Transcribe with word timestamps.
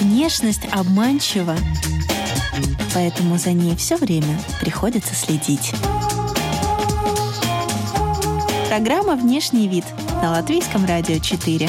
Внешность 0.00 0.62
обманчива, 0.72 1.56
поэтому 2.94 3.36
за 3.36 3.52
ней 3.52 3.76
все 3.76 3.96
время 3.96 4.40
приходится 4.60 5.14
следить. 5.14 5.72
Программа 8.68 9.16
«Внешний 9.16 9.68
вид» 9.68 9.84
на 10.22 10.30
Латвийском 10.30 10.86
радио 10.86 11.18
4. 11.18 11.68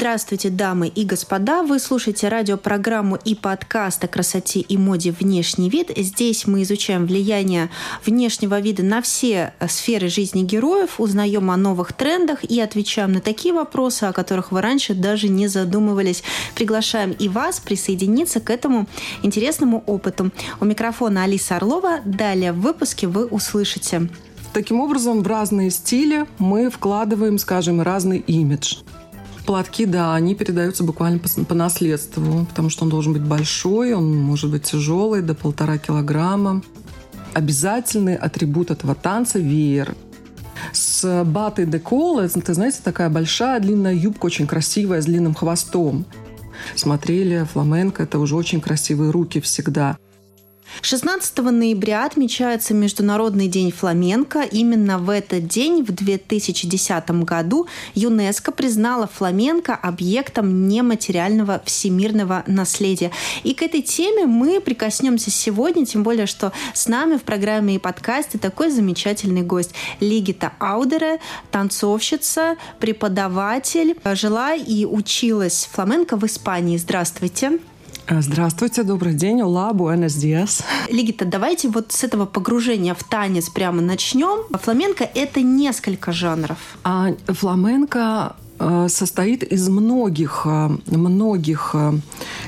Здравствуйте, 0.00 0.48
дамы 0.48 0.88
и 0.88 1.04
господа! 1.04 1.62
Вы 1.62 1.78
слушаете 1.78 2.28
радиопрограмму 2.28 3.18
и 3.22 3.34
подкаст 3.34 4.02
о 4.02 4.08
красоте 4.08 4.60
и 4.60 4.78
моде 4.78 5.12
«Внешний 5.12 5.68
вид». 5.68 5.90
Здесь 5.94 6.46
мы 6.46 6.62
изучаем 6.62 7.04
влияние 7.04 7.68
внешнего 8.06 8.58
вида 8.60 8.82
на 8.82 9.02
все 9.02 9.52
сферы 9.68 10.08
жизни 10.08 10.42
героев, 10.42 11.00
узнаем 11.00 11.50
о 11.50 11.58
новых 11.58 11.92
трендах 11.92 12.44
и 12.44 12.58
отвечаем 12.62 13.12
на 13.12 13.20
такие 13.20 13.52
вопросы, 13.52 14.04
о 14.04 14.14
которых 14.14 14.52
вы 14.52 14.62
раньше 14.62 14.94
даже 14.94 15.28
не 15.28 15.48
задумывались. 15.48 16.22
Приглашаем 16.54 17.10
и 17.10 17.28
вас 17.28 17.60
присоединиться 17.60 18.40
к 18.40 18.48
этому 18.48 18.86
интересному 19.22 19.84
опыту. 19.86 20.30
У 20.62 20.64
микрофона 20.64 21.24
Алиса 21.24 21.56
Орлова. 21.56 21.98
Далее 22.06 22.54
в 22.54 22.62
выпуске 22.62 23.06
вы 23.06 23.26
услышите. 23.26 24.08
Таким 24.54 24.80
образом, 24.80 25.22
в 25.22 25.26
разные 25.26 25.70
стили 25.70 26.24
мы 26.38 26.70
вкладываем, 26.70 27.36
скажем, 27.36 27.82
разный 27.82 28.20
имидж. 28.20 28.76
Платки, 29.46 29.86
да, 29.86 30.14
они 30.14 30.34
передаются 30.34 30.84
буквально 30.84 31.18
по, 31.18 31.28
по 31.44 31.54
наследству, 31.54 32.46
потому 32.46 32.70
что 32.70 32.84
он 32.84 32.90
должен 32.90 33.12
быть 33.12 33.22
большой, 33.22 33.94
он 33.94 34.16
может 34.16 34.50
быть 34.50 34.64
тяжелый, 34.64 35.22
до 35.22 35.34
полтора 35.34 35.78
килограмма. 35.78 36.62
Обязательный 37.32 38.16
атрибут 38.16 38.70
этого 38.70 38.94
танца– 38.94 39.38
веер. 39.40 39.94
С 40.72 41.24
батой 41.24 41.66
декола, 41.66 42.26
это, 42.26 42.54
знаете, 42.54 42.78
такая 42.84 43.08
большая 43.08 43.60
длинная 43.60 43.94
юбка, 43.94 44.26
очень 44.26 44.46
красивая, 44.46 45.00
с 45.00 45.06
длинным 45.06 45.34
хвостом. 45.34 46.04
Смотрели 46.74 47.46
фламенко, 47.50 48.02
это 48.02 48.18
уже 48.18 48.36
очень 48.36 48.60
красивые 48.60 49.10
руки 49.10 49.40
всегда– 49.40 49.96
16 50.82 51.38
ноября 51.38 52.06
отмечается 52.06 52.74
Международный 52.74 53.48
день 53.48 53.70
фламенко. 53.70 54.42
Именно 54.42 54.98
в 54.98 55.10
этот 55.10 55.46
день, 55.46 55.82
в 55.84 55.92
2010 55.92 57.10
году, 57.24 57.66
ЮНЕСКО 57.94 58.52
признала 58.52 59.06
фламенко 59.06 59.74
объектом 59.74 60.68
нематериального 60.68 61.60
всемирного 61.64 62.44
наследия. 62.46 63.10
И 63.42 63.54
к 63.54 63.62
этой 63.62 63.82
теме 63.82 64.26
мы 64.26 64.60
прикоснемся 64.60 65.30
сегодня, 65.30 65.84
тем 65.84 66.02
более, 66.02 66.26
что 66.26 66.52
с 66.72 66.88
нами 66.88 67.16
в 67.16 67.22
программе 67.22 67.76
и 67.76 67.78
подкасте 67.78 68.38
такой 68.38 68.70
замечательный 68.70 69.42
гость. 69.42 69.74
Лигита 70.00 70.52
Аудере, 70.58 71.20
танцовщица, 71.50 72.56
преподаватель, 72.78 73.96
жила 74.14 74.54
и 74.54 74.84
училась 74.84 75.68
фламенко 75.72 76.16
в 76.16 76.24
Испании. 76.24 76.76
Здравствуйте. 76.76 77.60
Здравствуйте, 78.12 78.82
добрый 78.82 79.14
день, 79.14 79.40
Ола, 79.40 79.72
буэнос 79.72 80.14
диас. 80.14 80.64
Лигита, 80.88 81.24
давайте 81.24 81.68
вот 81.68 81.92
с 81.92 82.02
этого 82.02 82.26
погружения 82.26 82.92
в 82.94 83.04
танец 83.04 83.48
прямо 83.48 83.82
начнем. 83.82 84.46
Фламенко– 84.52 85.08
это 85.14 85.42
несколько 85.42 86.10
жанров. 86.10 86.58
А 86.82 87.14
фламенко 87.28 88.34
Э, 88.40 88.49
состоит 88.88 89.42
из 89.42 89.68
многих, 89.68 90.42
э, 90.44 90.68
многих 90.86 91.70
э, 91.74 91.92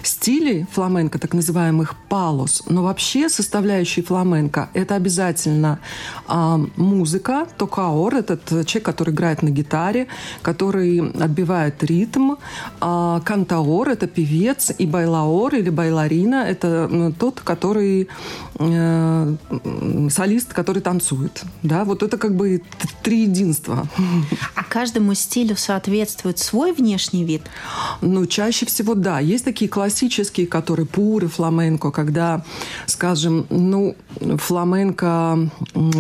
стилей 0.03 0.67
фламенко, 0.71 1.19
так 1.19 1.35
называемых 1.35 1.95
палос. 2.09 2.63
Но 2.69 2.83
вообще 2.83 3.29
составляющие 3.29 4.05
фламенко– 4.05 4.69
это 4.75 4.95
обязательно 4.95 5.79
музыка, 6.77 7.47
токаор– 7.57 8.15
этот 8.17 8.67
человек, 8.67 8.85
который 8.85 9.15
играет 9.15 9.43
на 9.43 9.51
гитаре, 9.51 10.07
который 10.43 11.01
отбивает 11.01 11.83
ритм. 11.83 12.37
А 12.81 13.21
кантаор– 13.21 13.89
это 13.91 14.07
певец, 14.07 14.73
и 14.79 14.87
байлаор 14.87 15.55
или 15.55 15.71
байларина– 15.71 16.45
это 16.49 17.13
тот, 17.19 17.41
который 17.41 18.09
солист, 18.59 20.53
который 20.53 20.83
танцует. 20.83 21.43
Да, 21.63 21.85
вот 21.85 22.03
это 22.03 22.19
как 22.19 22.37
бы 22.37 22.63
три 23.03 23.23
единства. 23.23 23.87
А 24.55 24.65
каждому 24.65 25.15
стилю 25.15 25.57
соответствует 25.57 25.93
соответствует 26.03 26.39
свой 26.39 26.73
внешний 26.73 27.25
вид? 27.25 27.43
Ну, 28.01 28.27
чаще 28.27 28.67
всего, 28.67 28.95
да. 28.95 29.21
Есть 29.21 29.45
такие 29.45 29.69
классические, 29.69 30.47
которые 30.47 30.87
пуры, 30.87 31.29
фламенко, 31.29 31.91
когда, 31.91 32.45
скажем, 32.87 33.47
ну, 33.51 33.95
фламенко, 34.21 35.51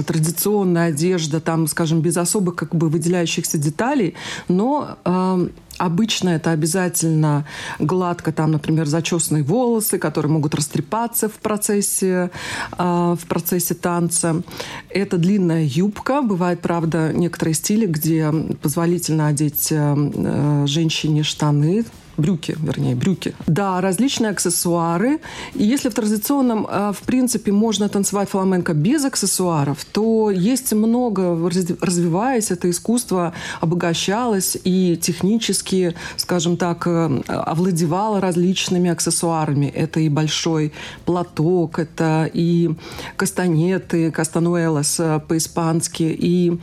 традиционная 0.06 0.88
одежда, 0.88 1.40
там, 1.40 1.66
скажем, 1.66 2.00
без 2.00 2.16
особых 2.16 2.56
как 2.56 2.74
бы 2.74 2.88
выделяющихся 2.88 3.58
деталей, 3.58 4.14
но 4.48 4.96
э, 5.04 5.48
Обычно 5.78 6.30
это 6.30 6.50
обязательно 6.50 7.46
гладко, 7.78 8.32
там, 8.32 8.52
например, 8.52 8.86
зачесанные 8.86 9.42
волосы, 9.42 9.98
которые 9.98 10.30
могут 10.30 10.54
растрепаться 10.54 11.28
в 11.28 11.34
процессе, 11.34 12.30
э, 12.78 13.16
в 13.18 13.26
процессе 13.26 13.74
танца. 13.74 14.42
Это 14.90 15.18
длинная 15.18 15.64
юбка. 15.64 16.22
Бывает, 16.22 16.60
правда, 16.60 17.12
некоторые 17.12 17.54
стили, 17.54 17.86
где 17.86 18.30
позволительно 18.60 19.28
одеть 19.28 19.68
э, 19.70 20.64
женщине 20.66 21.22
штаны, 21.22 21.84
брюки, 22.16 22.56
вернее, 22.58 22.94
брюки. 22.94 23.34
Да, 23.46 23.80
различные 23.80 24.30
аксессуары. 24.30 25.20
И 25.54 25.64
если 25.64 25.88
в 25.88 25.94
традиционном, 25.94 26.66
э, 26.70 26.92
в 26.92 27.02
принципе, 27.02 27.52
можно 27.52 27.88
танцевать 27.88 28.28
фламенко 28.28 28.74
без 28.74 29.04
аксессуаров, 29.04 29.84
то 29.84 30.30
есть 30.30 30.72
много, 30.72 31.36
развиваясь, 31.80 32.50
это 32.50 32.70
искусство 32.70 33.32
обогащалось 33.60 34.56
и 34.64 34.96
технически, 35.00 35.94
скажем 36.16 36.56
так, 36.56 36.86
э, 36.86 37.22
овладевало 37.28 38.20
различными 38.20 38.90
аксессуарами. 38.90 39.66
Это 39.66 40.00
и 40.00 40.08
большой 40.08 40.72
платок, 41.04 41.78
это 41.78 42.30
и 42.32 42.70
кастанеты, 43.16 44.10
кастануэлос 44.10 45.00
э, 45.00 45.20
по-испански, 45.28 46.02
и, 46.02 46.58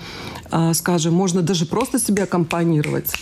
скажем, 0.74 1.14
можно 1.14 1.42
даже 1.42 1.66
просто 1.66 2.00
себе 2.00 2.24
аккомпанировать 2.24 3.14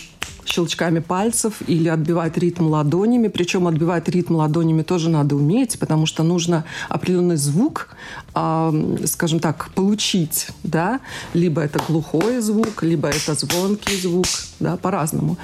щелчками 0.48 1.00
пальцев 1.00 1.54
или 1.66 1.88
отбивать 1.88 2.38
ритм 2.38 2.66
ладонями. 2.68 3.28
Причем 3.28 3.66
отбивать 3.66 4.08
ритм 4.08 4.36
ладонями 4.36 4.82
тоже 4.82 5.10
надо 5.10 5.36
уметь, 5.36 5.78
потому 5.78 6.06
что 6.06 6.22
нужно 6.22 6.64
определенный 6.88 7.36
звук, 7.36 7.88
э, 8.34 8.96
скажем 9.06 9.40
так, 9.40 9.70
получить. 9.74 10.48
Да? 10.62 11.00
Либо 11.34 11.60
это 11.60 11.80
глухой 11.88 12.40
звук, 12.40 12.82
либо 12.82 13.08
это 13.08 13.34
звонкий 13.34 13.96
звук, 13.96 14.26
да, 14.60 14.76
по-разному. 14.76 15.36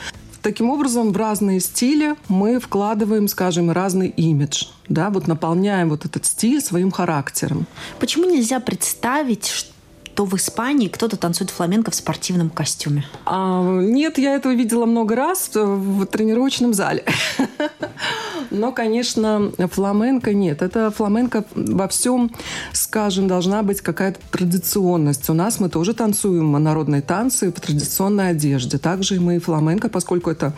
Таким 0.45 0.69
образом, 0.69 1.11
в 1.13 1.17
разные 1.17 1.59
стили 1.59 2.17
мы 2.29 2.61
вкладываем, 2.61 3.29
скажем, 3.29 3.71
разный 3.71 4.09
имидж. 4.09 4.67
Да, 4.91 5.09
вот 5.09 5.27
наполняем 5.27 5.89
вот 5.89 6.05
этот 6.05 6.27
стиль 6.27 6.61
своим 6.61 6.91
характером. 6.91 7.67
Почему 7.99 8.27
нельзя 8.29 8.61
представить, 8.61 9.47
что 9.47 9.74
то 10.15 10.25
в 10.25 10.35
Испании 10.35 10.89
кто-то 10.89 11.17
танцует 11.17 11.51
фламенко 11.51 11.91
в 11.91 11.95
спортивном 11.95 12.51
костюме? 12.51 13.05
А, 13.27 13.63
нет, 13.81 14.19
я 14.19 14.35
этого 14.35 14.53
видела 14.53 14.87
много 14.87 15.15
раз 15.17 15.51
в 15.55 16.07
тренировочном 16.07 16.75
зале. 16.75 17.05
Но, 18.51 18.73
конечно, 18.73 19.51
фламенко 19.59 20.33
нет. 20.33 20.63
Это 20.63 20.91
фламенко 20.91 21.45
во 21.55 21.89
всем, 21.89 22.31
скажем, 22.73 23.27
должна 23.27 23.63
быть 23.63 23.81
какая-то 23.81 24.21
традиционность. 24.31 25.29
У 25.29 25.35
нас 25.35 25.61
мы 25.61 25.69
тоже 25.69 25.95
танцуем 25.95 26.53
народные 26.53 27.03
танцы 27.03 27.51
в 27.51 27.61
традиционной 27.61 28.31
одежде. 28.31 28.79
Также 28.79 29.17
и 29.17 29.19
мы 29.19 29.39
фламенко, 29.41 29.89
поскольку 29.89 30.31
это, 30.31 30.53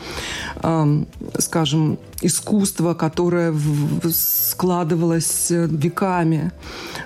скажем, 1.38 1.98
искусство, 2.22 2.94
которое 2.94 3.54
складывалось 4.10 5.50
веками, 5.50 6.52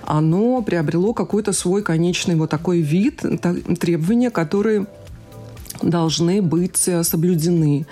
оно 0.04 0.62
приобрело 0.62 1.14
какой-то 1.14 1.52
свой 1.52 1.82
конечный 1.82 2.36
вот 2.36 2.50
такой 2.50 2.80
вид, 2.80 3.24
требования, 3.78 4.30
которые 4.30 4.86
должны 5.82 6.42
быть 6.42 6.88
э, 6.88 7.02
соблюдены. 7.04 7.86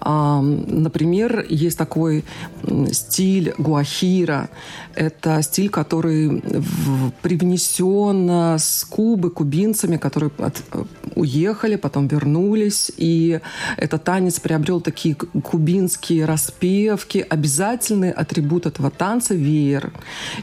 Например, 0.00 1.44
есть 1.48 1.78
такой 1.78 2.24
стиль 2.92 3.54
гуахира. 3.58 4.48
Это 4.94 5.42
стиль, 5.42 5.68
который 5.68 6.42
привнесен 7.22 8.30
с 8.58 8.84
Кубы 8.84 9.30
кубинцами, 9.30 9.96
которые 9.96 10.30
уехали, 11.14 11.76
потом 11.76 12.06
вернулись, 12.06 12.90
и 12.96 13.40
этот 13.76 14.04
танец 14.04 14.40
приобрел 14.40 14.80
такие 14.80 15.14
кубинские 15.14 16.24
распевки, 16.24 17.24
обязательный 17.28 18.10
атрибут 18.10 18.66
этого 18.66 18.90
танца– 18.90 19.34
веер. 19.42 19.92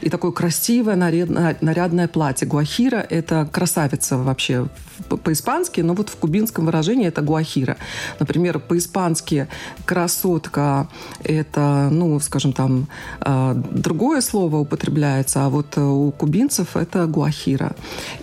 И 0.00 0.10
такое 0.10 0.32
красивое 0.32 0.96
нарядное, 0.96 2.08
платье. 2.08 2.46
Гуахира– 2.46 3.06
это 3.10 3.48
красавица 3.50 4.18
вообще 4.18 4.68
по-испански, 5.08 5.80
но 5.80 5.94
вот 5.94 6.08
в 6.10 6.16
кубинском 6.16 6.66
выражении 6.66 7.06
это 7.06 7.22
гуахира. 7.22 7.76
Например, 8.18 8.58
по-испански 8.58 9.48
красотка– 9.84 10.88
это, 11.24 11.88
ну, 11.90 12.20
скажем 12.20 12.52
там, 12.52 12.88
а, 13.20 13.54
другое 13.54 14.20
слово 14.20 14.56
употребляется, 14.56 15.46
а 15.46 15.48
вот 15.48 15.78
у 15.78 16.12
кубинцев 16.12 16.76
это 16.76 17.06
гуахира. 17.06 17.74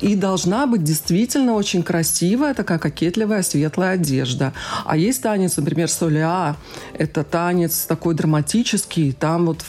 И 0.01 0.15
должна 0.15 0.67
быть 0.67 0.83
действительно 0.83 1.53
очень 1.53 1.83
красивая, 1.83 2.36
такая 2.53 2.79
кокетливая, 2.79 3.41
светлая 3.41 3.93
одежда. 3.93 4.53
А 4.85 4.97
есть 4.97 5.21
танец, 5.21 5.57
например, 5.57 5.89
солеа. 5.89 6.55
Это 6.93 7.23
танец 7.23 7.85
такой 7.87 8.15
драматический. 8.15 9.11
Там 9.13 9.47
вот 9.47 9.63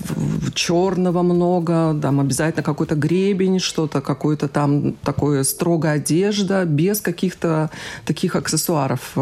черного 0.55 1.23
много, 1.23 1.99
там 2.00 2.20
обязательно 2.20 2.62
какой-то 2.62 2.94
гребень, 2.94 3.59
что-то, 3.59 4.00
какой-то 4.00 4.49
там 4.49 4.93
такое 5.05 5.44
строгая 5.44 5.94
одежда, 5.94 6.65
без 6.65 7.00
каких-то 7.00 7.70
таких 8.05 8.37
аксессуаров. 8.37 9.17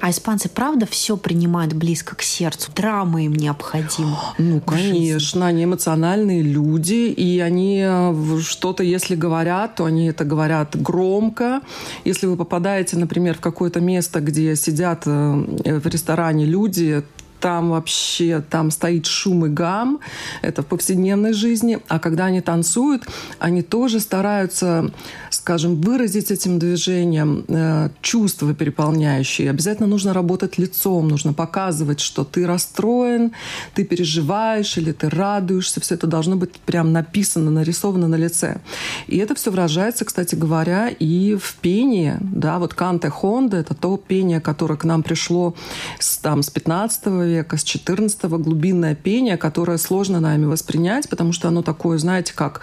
А 0.00 0.10
испанцы, 0.10 0.48
правда, 0.48 0.86
все 0.86 1.16
принимают 1.16 1.72
близко 1.72 2.16
к 2.16 2.22
сердцу? 2.22 2.70
Драма 2.74 3.22
им 3.24 3.32
необходима? 3.32 4.34
Ну, 4.38 4.60
конечно. 4.60 5.46
Они 5.46 5.64
эмоциональные 5.64 6.42
люди, 6.42 7.08
и 7.08 7.40
они 7.40 7.82
э, 7.84 8.40
что-то, 8.40 8.82
если 8.82 9.16
говорят, 9.16 9.76
то 9.76 9.84
они 9.84 10.06
это 10.06 10.24
говорят 10.24 10.80
громко. 10.80 11.60
Если 12.04 12.26
вы 12.26 12.36
попадаете, 12.36 12.96
например, 12.96 13.36
в 13.36 13.40
какое-то 13.40 13.80
место, 13.80 14.20
где 14.20 14.54
сидят 14.56 15.02
э, 15.06 15.80
в 15.80 15.86
ресторане 15.86 16.44
люди, 16.44 17.02
там 17.40 17.70
вообще 17.70 18.42
там 18.48 18.70
стоит 18.70 19.06
шум 19.06 19.46
и 19.46 19.48
гам, 19.48 20.00
это 20.42 20.62
в 20.62 20.66
повседневной 20.66 21.32
жизни, 21.32 21.78
а 21.88 21.98
когда 21.98 22.26
они 22.26 22.40
танцуют, 22.40 23.06
они 23.38 23.62
тоже 23.62 24.00
стараются, 24.00 24.90
скажем, 25.36 25.80
выразить 25.80 26.30
этим 26.30 26.58
движением 26.58 27.44
э, 27.48 27.90
чувства 28.00 28.54
переполняющие. 28.54 29.50
Обязательно 29.50 29.86
нужно 29.86 30.12
работать 30.12 30.58
лицом, 30.58 31.08
нужно 31.08 31.32
показывать, 31.34 32.00
что 32.00 32.24
ты 32.24 32.46
расстроен, 32.46 33.32
ты 33.74 33.84
переживаешь 33.84 34.78
или 34.78 34.92
ты 34.92 35.10
радуешься, 35.10 35.80
все 35.80 35.94
это 35.94 36.06
должно 36.06 36.36
быть 36.36 36.52
прям 36.60 36.92
написано, 36.92 37.50
нарисовано 37.50 38.08
на 38.08 38.16
лице. 38.16 38.60
И 39.06 39.18
это 39.18 39.34
все 39.34 39.50
выражается, 39.50 40.04
кстати 40.04 40.34
говоря, 40.34 40.88
и 40.88 41.36
в 41.36 41.56
пении, 41.56 42.14
да, 42.20 42.58
вот 42.58 42.74
Канте 42.74 43.10
Хонда, 43.10 43.58
это 43.58 43.74
то 43.74 43.96
пение, 43.96 44.40
которое 44.40 44.76
к 44.76 44.84
нам 44.84 45.02
пришло 45.02 45.54
с, 45.98 46.16
там, 46.18 46.42
с 46.42 46.50
15 46.50 47.06
века, 47.06 47.58
с 47.58 47.62
14 47.62 48.24
глубинное 48.24 48.94
пение, 48.94 49.36
которое 49.36 49.76
сложно 49.76 50.20
нами 50.20 50.46
воспринять, 50.46 51.08
потому 51.10 51.32
что 51.32 51.48
оно 51.48 51.62
такое, 51.62 51.98
знаете, 51.98 52.32
как 52.34 52.62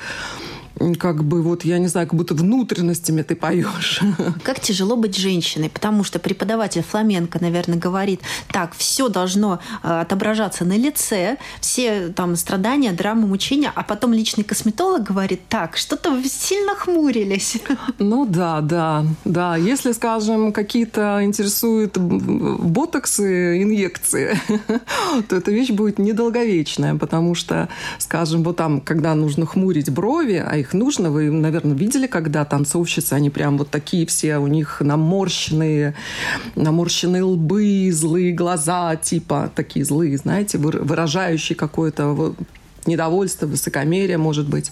как 1.00 1.24
бы 1.24 1.42
вот, 1.42 1.66
я 1.66 1.78
не 1.78 1.88
знаю, 1.88 2.08
как 2.08 2.18
будто 2.18 2.34
внутренностями 2.34 3.22
ты 3.22 3.36
поешь. 3.36 4.02
Как 4.44 4.60
тяжело 4.60 4.96
быть 4.96 5.16
женщиной, 5.16 5.70
потому 5.70 6.04
что 6.04 6.20
преподаватель 6.20 6.84
фламенко, 6.84 7.40
наверное, 7.42 7.78
говорит, 7.78 8.22
так, 8.52 8.74
все 8.76 9.08
должно 9.08 9.60
э, 9.84 10.02
отображаться 10.02 10.66
на 10.66 10.78
лице, 10.78 11.38
все 11.62 12.10
там 12.10 12.36
страдания, 12.36 12.92
драмы, 12.92 13.28
мучения, 13.28 13.72
а 13.74 13.84
потом 13.84 14.14
личный 14.14 14.44
косметолог 14.44 15.04
говорит, 15.04 15.42
так, 15.48 15.78
что-то 15.78 16.12
вы 16.12 16.26
сильно 16.26 16.76
хмурились. 16.76 17.58
Ну 18.00 18.26
да, 18.26 18.62
да, 18.62 19.06
да. 19.24 19.56
Если, 19.56 19.92
скажем, 19.92 20.52
какие-то 20.52 21.20
интересуют 21.24 21.98
ботоксы, 21.98 23.62
инъекции, 23.62 24.40
то 25.30 25.36
эта 25.36 25.52
вещь 25.52 25.70
будет 25.70 26.00
недолговечная, 26.00 26.96
потому 26.96 27.36
что, 27.36 27.70
скажем, 28.00 28.44
вот 28.44 28.58
там, 28.58 28.82
когда 28.82 29.16
нужно 29.16 29.46
хмурить 29.46 29.90
брови, 29.90 30.44
а 30.46 30.63
их 30.64 30.74
нужно. 30.74 31.12
Вы, 31.12 31.30
наверное, 31.30 31.76
видели, 31.76 32.08
когда 32.08 32.44
танцовщицы, 32.46 33.14
они 33.14 33.30
прям 33.30 33.58
вот 33.58 33.70
такие 33.70 34.06
все, 34.06 34.38
у 34.38 34.48
них 34.48 34.82
наморщенные, 34.82 35.94
наморщенные 36.56 37.24
лбы, 37.24 37.90
злые 37.92 38.34
глаза, 38.34 38.96
типа 38.96 39.52
такие 39.56 39.86
злые, 39.86 40.18
знаете, 40.18 40.58
выражающие 40.58 41.56
какое-то 41.56 42.36
недовольство, 42.88 43.48
высокомерие, 43.48 44.18
может 44.18 44.48
быть. 44.48 44.72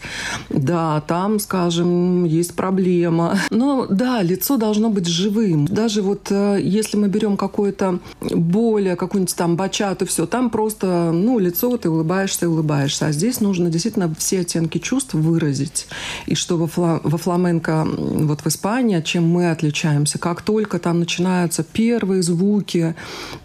Да, 0.50 1.02
там, 1.02 1.40
скажем, 1.40 2.26
есть 2.26 2.54
проблема. 2.56 3.38
Но 3.50 3.88
да, 3.90 4.22
лицо 4.22 4.58
должно 4.58 4.90
быть 4.90 5.08
живым. 5.08 5.66
Даже 5.66 6.02
вот 6.02 6.28
э, 6.30 6.60
если 6.62 6.98
мы 6.98 7.08
берем 7.08 7.38
какое-то 7.38 8.00
более, 8.22 8.96
какую-нибудь 8.96 9.36
там 9.36 9.56
бачату, 9.56 10.06
все, 10.06 10.26
там 10.26 10.50
просто, 10.50 11.12
ну, 11.14 11.40
лицо, 11.40 11.78
ты 11.78 11.90
улыбаешься 11.90 12.52
улыбаешься. 12.52 13.08
А 13.08 13.12
здесь 13.12 13.42
нужно 13.42 13.70
действительно 13.70 14.14
все 14.18 14.42
оттенки 14.42 14.78
чувств 14.78 15.14
выразить. 15.14 15.88
И 16.28 16.36
что 16.36 16.58
во, 16.58 16.68
фла 16.68 17.02
во 17.04 17.18
фламенко, 17.18 17.88
вот 17.98 18.42
в 18.42 18.48
Испании, 18.48 19.02
чем 19.02 19.28
мы 19.28 19.52
отличаемся, 19.52 20.20
как 20.20 20.42
только 20.42 20.80
там 20.80 21.00
начинаются 21.00 21.64
первые 21.64 22.22
звуки, 22.22 22.96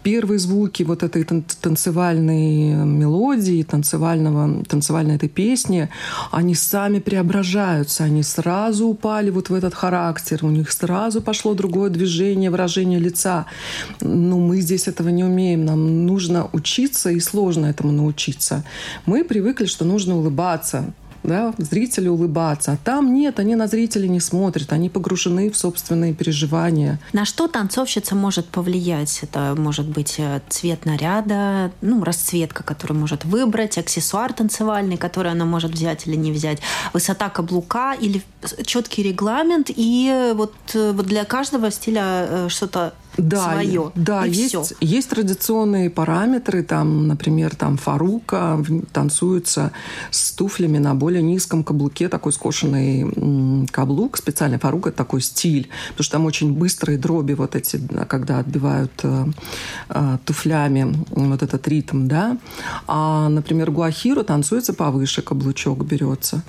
первые 0.03 0.39
звуки 0.39 0.83
вот 0.83 1.03
этой 1.03 1.23
танцевальной 1.23 2.73
мелодии, 2.85 3.63
танцевального 3.63 4.56
танцевальной 4.63 5.15
этой 5.15 5.29
песни, 5.29 5.89
они 6.31 6.55
сами 6.55 6.99
преображаются, 6.99 8.03
они 8.03 8.23
сразу 8.23 8.87
упали 8.87 9.29
вот 9.29 9.49
в 9.49 9.53
этот 9.53 9.73
характер, 9.73 10.39
у 10.43 10.49
них 10.49 10.71
сразу 10.71 11.21
пошло 11.21 11.53
другое 11.53 11.89
движение, 11.89 12.49
выражение 12.49 12.99
лица. 12.99 13.45
Но 14.01 14.37
мы 14.37 14.61
здесь 14.61 14.87
этого 14.87 15.09
не 15.09 15.23
умеем, 15.23 15.65
нам 15.65 16.05
нужно 16.05 16.49
учиться, 16.53 17.09
и 17.09 17.19
сложно 17.19 17.65
этому 17.67 17.91
научиться. 17.91 18.63
Мы 19.05 19.23
привыкли, 19.23 19.65
что 19.65 19.85
нужно 19.85 20.17
улыбаться, 20.17 20.93
да, 21.23 21.53
зрителю 21.57 22.13
улыбаться. 22.13 22.73
А 22.73 22.77
там 22.77 23.13
нет, 23.13 23.39
они 23.39 23.55
на 23.55 23.67
зрителей 23.67 24.09
не 24.09 24.19
смотрят, 24.19 24.71
они 24.71 24.89
погружены 24.89 25.49
в 25.49 25.57
собственные 25.57 26.13
переживания. 26.13 26.99
На 27.13 27.25
что 27.25 27.47
танцовщица 27.47 28.15
может 28.15 28.47
повлиять? 28.47 29.19
Это 29.21 29.55
может 29.57 29.87
быть 29.87 30.15
э, 30.17 30.41
цвет 30.49 30.85
наряда, 30.85 31.71
ну, 31.81 32.03
расцветка, 32.03 32.63
которую 32.63 32.99
может 32.99 33.25
выбрать, 33.25 33.77
аксессуар 33.77 34.33
танцевальный, 34.33 34.97
который 34.97 35.31
она 35.31 35.45
может 35.45 35.71
взять 35.71 36.07
или 36.07 36.15
не 36.15 36.31
взять, 36.31 36.59
высота 36.93 37.29
каблука 37.29 37.93
или 37.99 38.21
четкий 38.65 39.03
регламент, 39.03 39.69
и 39.75 40.33
вот, 40.35 40.53
э, 40.73 40.91
вот 40.91 41.05
для 41.05 41.25
каждого 41.25 41.71
стиля 41.71 42.03
э, 42.05 42.49
что-то 42.49 42.93
да, 43.17 43.51
свое. 43.51 43.91
Да, 43.95 44.25
и 44.25 44.31
есть, 44.31 44.49
все. 44.49 44.75
есть 44.79 45.09
традиционные 45.09 45.89
параметры, 45.89 46.63
там, 46.63 47.07
например, 47.07 47.55
там 47.55 47.77
фарука 47.77 48.63
танцуется 48.93 49.71
с 50.11 50.31
туфлями 50.31 50.77
на 50.77 50.95
более 50.95 51.21
низком 51.21 51.63
каблуке, 51.63 52.09
такой 52.09 52.31
скошенный 52.31 53.65
каблук, 53.71 54.17
специальный 54.17 54.59
фарук, 54.59 54.87
это 54.87 54.97
такой 54.97 55.21
стиль, 55.21 55.69
потому 55.89 56.03
что 56.03 56.11
там 56.13 56.25
очень 56.25 56.53
быстрые 56.53 56.97
дроби 56.97 57.33
вот 57.33 57.55
эти, 57.55 57.81
когда 58.07 58.39
отбивают 58.39 58.91
э, 59.03 59.25
э, 59.89 60.17
туфлями 60.25 60.95
вот 61.09 61.41
этот 61.41 61.67
ритм, 61.67 62.07
да. 62.07 62.37
А, 62.87 63.29
например, 63.29 63.71
гуахиру 63.71 64.23
танцуется 64.23 64.73
повыше, 64.73 65.21
каблучок 65.21 65.83
берется. 65.85 66.43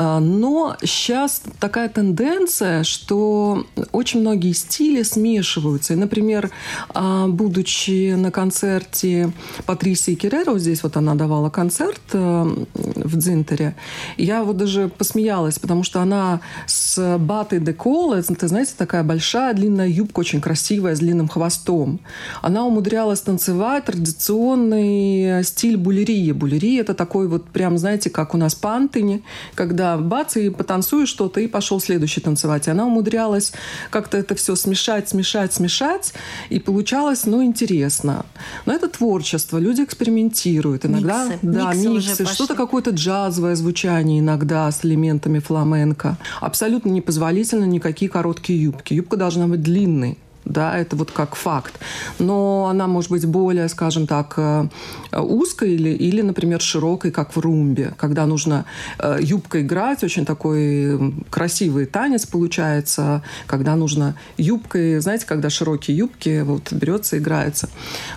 А, 0.00 0.20
но 0.20 0.76
сейчас 0.80 1.42
такая 1.58 1.88
тенденция, 1.88 2.84
что 2.84 3.66
очень 3.90 4.20
многие 4.20 4.52
стили 4.52 5.02
смешиваются. 5.02 5.94
И, 5.94 5.96
например, 5.96 6.52
а, 6.90 7.26
будучи 7.26 8.14
на 8.14 8.30
концерте 8.30 9.32
Патрисии 9.66 10.14
Кереро, 10.14 10.56
здесь 10.58 10.84
вот 10.84 10.96
она 10.96 11.16
давала 11.16 11.50
концерт 11.50 12.00
э, 12.12 12.46
в 12.74 13.16
Дзинтере, 13.16 13.74
я 14.16 14.44
вот 14.44 14.56
даже 14.56 14.88
посмеялась, 14.88 15.58
потому 15.58 15.82
что 15.82 16.00
она 16.00 16.40
с 16.66 17.18
Баты 17.18 17.58
де 17.58 17.72
Колы, 17.72 18.18
это, 18.28 18.46
знаете, 18.46 18.74
такая 18.76 19.02
большая 19.02 19.52
длинная 19.52 19.88
юбка, 19.88 20.20
очень 20.20 20.40
красивая, 20.40 20.94
с 20.94 21.00
длинным 21.00 21.26
хвостом. 21.26 21.98
Она 22.40 22.64
умудрялась 22.64 23.20
танцевать 23.20 23.86
традиционный 23.86 25.42
стиль 25.42 25.76
булерии. 25.76 26.30
Булерия– 26.30 26.80
это 26.82 26.94
такой 26.94 27.26
вот 27.26 27.46
прям, 27.46 27.78
знаете, 27.78 28.10
как 28.10 28.34
у 28.34 28.38
нас 28.38 28.54
пантыни, 28.54 29.24
когда 29.56 29.87
бац, 29.96 30.36
и 30.36 30.50
потанцуй 30.50 31.06
что-то, 31.06 31.40
и 31.40 31.46
пошел 31.46 31.80
следующий 31.80 32.20
танцевать. 32.20 32.66
И 32.68 32.70
она 32.70 32.86
умудрялась 32.86 33.52
как-то 33.90 34.18
это 34.18 34.34
все 34.34 34.56
смешать, 34.56 35.08
смешать, 35.08 35.52
смешать, 35.52 36.12
и 36.50 36.58
получалось, 36.58 37.26
ну, 37.26 37.42
интересно. 37.42 38.26
Но 38.66 38.72
это 38.72 38.88
творчество, 38.88 39.58
люди 39.58 39.82
экспериментируют. 39.82 40.84
Иногда, 40.84 41.24
миксы. 41.24 41.38
да, 41.42 41.72
миксы, 41.74 41.88
миксы 41.88 42.26
что-то 42.26 42.54
какое-то 42.54 42.90
джазовое 42.90 43.54
звучание 43.54 44.20
иногда 44.20 44.70
с 44.70 44.84
элементами 44.84 45.38
фламенко. 45.38 46.18
Абсолютно 46.40 46.90
непозволительно 46.90 47.64
никакие 47.64 48.10
короткие 48.10 48.62
юбки. 48.62 48.94
Юбка 48.94 49.16
должна 49.16 49.46
быть 49.46 49.62
длинной 49.62 50.18
да, 50.48 50.76
это 50.76 50.96
вот 50.96 51.10
как 51.10 51.34
факт. 51.34 51.78
Но 52.18 52.68
она 52.70 52.86
может 52.86 53.10
быть 53.10 53.26
более, 53.26 53.68
скажем 53.68 54.06
так, 54.06 54.34
э, 54.36 54.68
узкой 55.12 55.74
или, 55.74 55.90
или 55.90 56.22
например, 56.22 56.60
широкой, 56.60 57.10
как 57.10 57.36
в 57.36 57.38
румбе, 57.38 57.94
когда 57.96 58.26
нужно 58.26 58.64
э, 58.98 59.18
юбкой 59.20 59.62
играть, 59.62 60.02
очень 60.04 60.24
такой 60.24 61.14
красивый 61.30 61.86
танец 61.86 62.26
получается, 62.26 63.22
когда 63.46 63.76
нужно 63.76 64.14
юбкой, 64.36 65.00
знаете, 65.00 65.26
когда 65.26 65.50
широкие 65.50 65.96
юбки, 65.96 66.42
вот 66.42 66.72
берется, 66.72 67.18
играется. 67.18 67.68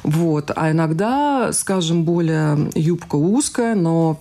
Вот. 0.04 0.52
А 0.56 0.72
иногда, 0.72 1.52
скажем, 1.54 2.04
более 2.04 2.70
юбка 2.76 3.16
узкая, 3.16 3.76
но 3.76 4.20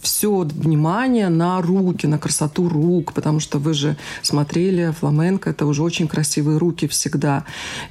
все 0.00 0.40
внимание 0.40 1.28
на 1.28 1.60
руки, 1.62 2.06
на 2.06 2.18
красоту 2.18 2.68
рук, 2.68 3.12
потому 3.12 3.40
что 3.40 3.58
вы 3.58 3.74
же 3.74 3.96
смотрели 4.22 4.92
фламенко, 4.98 5.50
это 5.50 5.66
уже 5.66 5.82
очень 5.82 6.08
красивые 6.08 6.58
руки 6.58 6.86
всегда. 6.88 7.44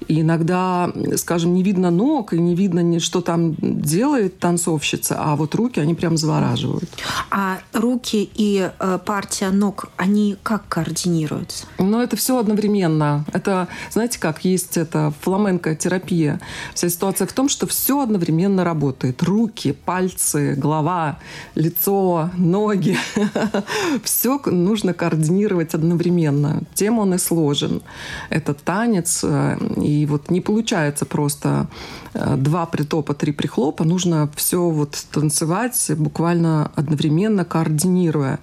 И 0.07 0.21
иногда, 0.21 0.91
скажем, 1.15 1.53
не 1.53 1.63
видно 1.63 1.91
ног 1.91 2.33
и 2.33 2.39
не 2.39 2.55
видно, 2.55 2.99
что 2.99 3.21
там 3.21 3.55
делает 3.61 4.39
танцовщица, 4.39 5.17
а 5.19 5.35
вот 5.35 5.55
руки, 5.55 5.79
они 5.79 5.93
прям 5.93 6.17
завораживают. 6.17 6.89
А 7.29 7.59
руки 7.73 8.29
и 8.33 8.69
э, 8.79 8.99
партия 9.05 9.49
ног, 9.49 9.89
они 9.97 10.37
как 10.43 10.67
координируются? 10.67 11.65
Ну, 11.77 12.01
это 12.01 12.15
все 12.15 12.37
одновременно. 12.37 13.25
Это, 13.33 13.67
знаете, 13.91 14.19
как 14.19 14.45
есть 14.45 14.77
это 14.77 15.13
фламенко-терапия. 15.21 16.39
Вся 16.73 16.89
ситуация 16.89 17.27
в 17.27 17.33
том, 17.33 17.49
что 17.49 17.67
все 17.67 18.01
одновременно 18.01 18.63
работает. 18.63 19.23
Руки, 19.23 19.71
пальцы, 19.71 20.55
голова, 20.55 21.19
лицо, 21.55 22.29
ноги. 22.37 22.97
Все 24.03 24.39
нужно 24.45 24.93
координировать 24.93 25.73
одновременно. 25.73 26.61
Тем 26.73 26.99
он 26.99 27.13
и 27.13 27.17
сложен. 27.17 27.81
Этот 28.29 28.63
танец. 28.63 29.23
Э, 29.59 29.81
и 29.81 30.05
вот 30.05 30.29
не 30.29 30.41
получается 30.41 31.05
просто 31.05 31.67
э, 32.13 32.35
два 32.37 32.65
притопа, 32.65 33.13
три 33.13 33.31
прихлопа. 33.31 33.83
Нужно 33.83 34.29
все 34.35 34.69
вот 34.69 35.03
танцевать 35.11 35.91
буквально 35.97 36.71
одновременно, 36.75 37.45
координируя. 37.45 38.39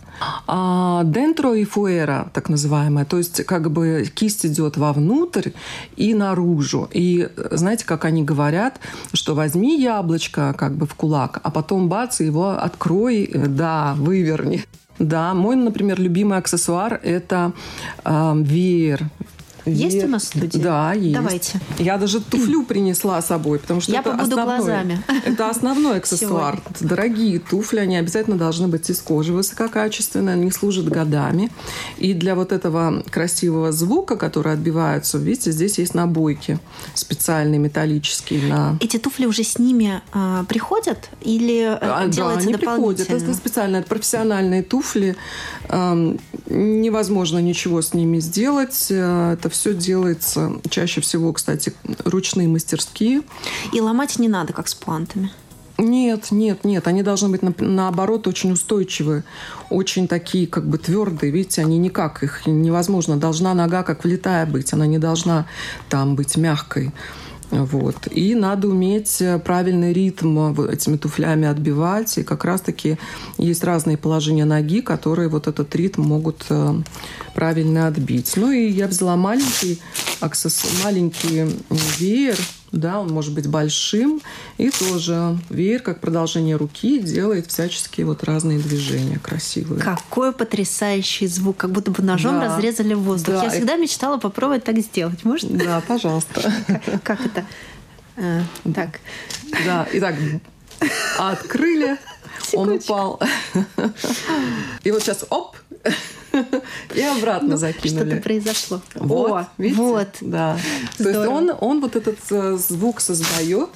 А 0.46 1.04
дентро 1.04 1.54
и 1.54 1.64
фуэра, 1.64 2.30
так 2.32 2.48
называемая, 2.48 3.04
то 3.04 3.18
есть 3.18 3.44
как 3.44 3.70
бы 3.70 4.04
кисть 4.12 4.44
идет 4.44 4.76
вовнутрь 4.76 5.50
и 5.96 6.12
наружу. 6.12 6.88
И 6.92 7.28
знаете, 7.52 7.84
как 7.84 8.04
они 8.04 8.24
говорят, 8.24 8.80
что 9.12 9.34
возьми 9.34 9.80
яблочко 9.80 10.54
как 10.58 10.74
бы 10.74 10.86
в 10.86 10.94
кулак, 10.94 11.40
а 11.42 11.50
потом 11.50 11.88
бац, 11.88 12.20
его 12.20 12.50
открой, 12.50 13.30
да, 13.32 13.94
выверни. 13.96 14.64
Да, 14.98 15.32
мой, 15.34 15.54
например, 15.54 16.00
любимый 16.00 16.38
аксессуар– 16.38 17.00
это 17.02 17.52
э, 18.04 18.32
веер. 18.36 19.08
Есть 19.72 20.04
у 20.04 20.08
нас 20.08 20.24
студия? 20.24 20.62
Да, 20.62 20.92
есть. 20.92 21.14
Давайте. 21.14 21.60
Я 21.78 21.98
даже 21.98 22.20
туфлю 22.20 22.64
принесла 22.64 23.20
с 23.20 23.26
собой, 23.26 23.58
потому 23.58 23.80
что 23.80 23.92
Я 23.92 24.00
это 24.00 24.10
побуду 24.10 24.24
основной, 24.24 24.56
глазами. 24.58 25.02
Это 25.24 25.50
основной 25.50 25.96
аксессуар. 25.98 26.60
Сегодня. 26.64 26.88
Дорогие 26.88 27.38
туфли, 27.38 27.80
они 27.80 27.96
обязательно 27.96 28.36
должны 28.36 28.68
быть 28.68 28.88
из 28.90 29.00
кожи 29.00 29.32
высококачественные, 29.32 30.34
они 30.34 30.50
служат 30.50 30.88
годами. 30.88 31.50
И 31.98 32.14
для 32.14 32.34
вот 32.34 32.52
этого 32.52 33.02
красивого 33.10 33.72
звука, 33.72 34.16
который 34.16 34.52
отбивается, 34.52 35.18
видите, 35.18 35.52
здесь 35.52 35.78
есть 35.78 35.94
набойки 35.94 36.58
специальные 36.94 37.58
металлические 37.58 38.42
на 38.48 38.76
Эти 38.80 38.98
туфли 38.98 39.26
уже 39.26 39.44
с 39.44 39.58
ними 39.58 40.00
э, 40.12 40.44
приходят 40.48 41.10
или 41.22 41.62
э, 41.62 41.78
а, 41.80 42.06
да, 42.06 42.08
делается 42.08 42.48
они 42.48 42.56
приходят. 42.56 43.10
Это 43.10 43.34
специально, 43.34 43.76
это 43.78 43.88
профессиональные 43.88 44.62
туфли. 44.62 45.16
Эм, 45.68 46.18
невозможно 46.46 47.38
ничего 47.38 47.82
с 47.82 47.94
ними 47.94 48.18
сделать. 48.20 48.86
Э, 48.90 49.36
Это 49.38 49.50
все 49.50 49.57
делается 49.66 50.52
чаще 50.70 51.00
всего, 51.00 51.32
кстати, 51.32 51.72
ручные 52.04 52.48
мастерские. 52.48 53.22
И 53.72 53.80
ломать 53.80 54.18
не 54.18 54.28
надо, 54.28 54.52
как 54.52 54.68
с 54.68 54.74
пуантами. 54.74 55.30
Нет, 55.80 56.32
нет, 56.32 56.64
нет. 56.64 56.88
Они 56.88 57.04
должны 57.04 57.28
быть, 57.28 57.42
на- 57.42 57.54
наоборот, 57.58 58.26
очень 58.26 58.50
устойчивые, 58.50 59.22
очень 59.70 60.08
такие 60.08 60.48
как 60.48 60.66
бы 60.68 60.76
твердые. 60.76 61.30
Видите, 61.30 61.62
они 61.62 61.78
никак, 61.78 62.24
их 62.24 62.46
невозможно. 62.46 63.16
Должна 63.16 63.54
нога 63.54 63.84
как 63.84 64.02
влитая 64.02 64.44
быть, 64.44 64.72
она 64.72 64.86
не 64.86 64.98
должна 64.98 65.46
там 65.88 66.16
быть 66.16 66.36
мягкой. 66.36 66.92
Вот. 67.50 68.08
И 68.10 68.34
надо 68.34 68.68
уметь 68.68 69.20
э, 69.20 69.38
правильный 69.38 69.92
ритм 69.92 70.52
вот 70.52 70.70
этими 70.70 70.96
туфлями 70.96 71.46
отбивать. 71.46 72.18
И 72.18 72.22
как 72.22 72.44
раз-таки 72.44 72.98
есть 73.38 73.64
разные 73.64 73.96
положения 73.96 74.44
ноги, 74.44 74.80
которые 74.80 75.28
вот 75.28 75.46
этот 75.48 75.74
ритм 75.74 76.02
могут 76.02 76.44
э, 76.50 76.74
правильно 77.34 77.86
отбить. 77.86 78.34
Ну 78.36 78.50
и 78.50 78.68
я 78.68 78.86
взяла 78.86 79.16
маленький 79.16 79.80
аксессуар, 80.20 80.72
маленький 80.84 81.46
веер, 81.98 82.36
да, 82.72 83.00
он 83.00 83.08
может 83.08 83.32
быть 83.34 83.46
большим, 83.46 84.20
и 84.58 84.70
тоже 84.70 85.38
веер, 85.50 85.80
как 85.80 86.00
продолжение 86.00 86.56
руки, 86.56 86.98
делает 86.98 87.46
всяческие 87.46 88.06
вот 88.06 88.24
разные 88.24 88.58
движения 88.58 89.18
красивые. 89.18 89.80
Какой 89.80 90.32
потрясающий 90.32 91.26
звук, 91.26 91.56
как 91.56 91.72
будто 91.72 91.90
бы 91.90 92.02
ножом 92.02 92.38
Да. 92.40 92.56
разрезали 92.56 92.94
воздух. 92.94 93.34
Да, 93.36 93.44
Я 93.44 93.50
всегда 93.50 93.76
мечтала 93.76 94.18
попробовать 94.18 94.64
так 94.64 94.78
сделать. 94.78 95.24
Можно? 95.24 95.58
Да, 95.58 95.82
пожалуйста. 95.86 96.52
Как- 96.66 97.02
Как 97.02 97.26
это? 97.26 97.46
Э, 98.16 98.42
Так. 98.74 99.00
Да, 99.64 99.86
итак, 99.92 100.14
открыли, 101.18 101.96
он 102.52 102.70
упал. 102.72 103.20
И 104.84 104.90
вот 104.90 105.02
сейчас 105.02 105.24
оп, 105.30 105.56
и 106.94 107.00
обратно 107.02 107.50
Ну, 107.50 107.56
закинули. 107.56 108.06
Что-то 108.10 108.22
произошло. 108.22 108.80
Вот, 108.94 109.30
О, 109.32 109.48
видите? 109.58 109.80
вот. 109.82 110.08
Да. 110.20 110.58
То 110.96 111.04
есть 111.08 111.18
Здорово. 111.18 111.34
он, 111.34 111.52
он 111.60 111.80
вот 111.80 111.96
этот 111.96 112.18
э, 112.30 112.56
звук 112.56 113.00
создает, 113.00 113.68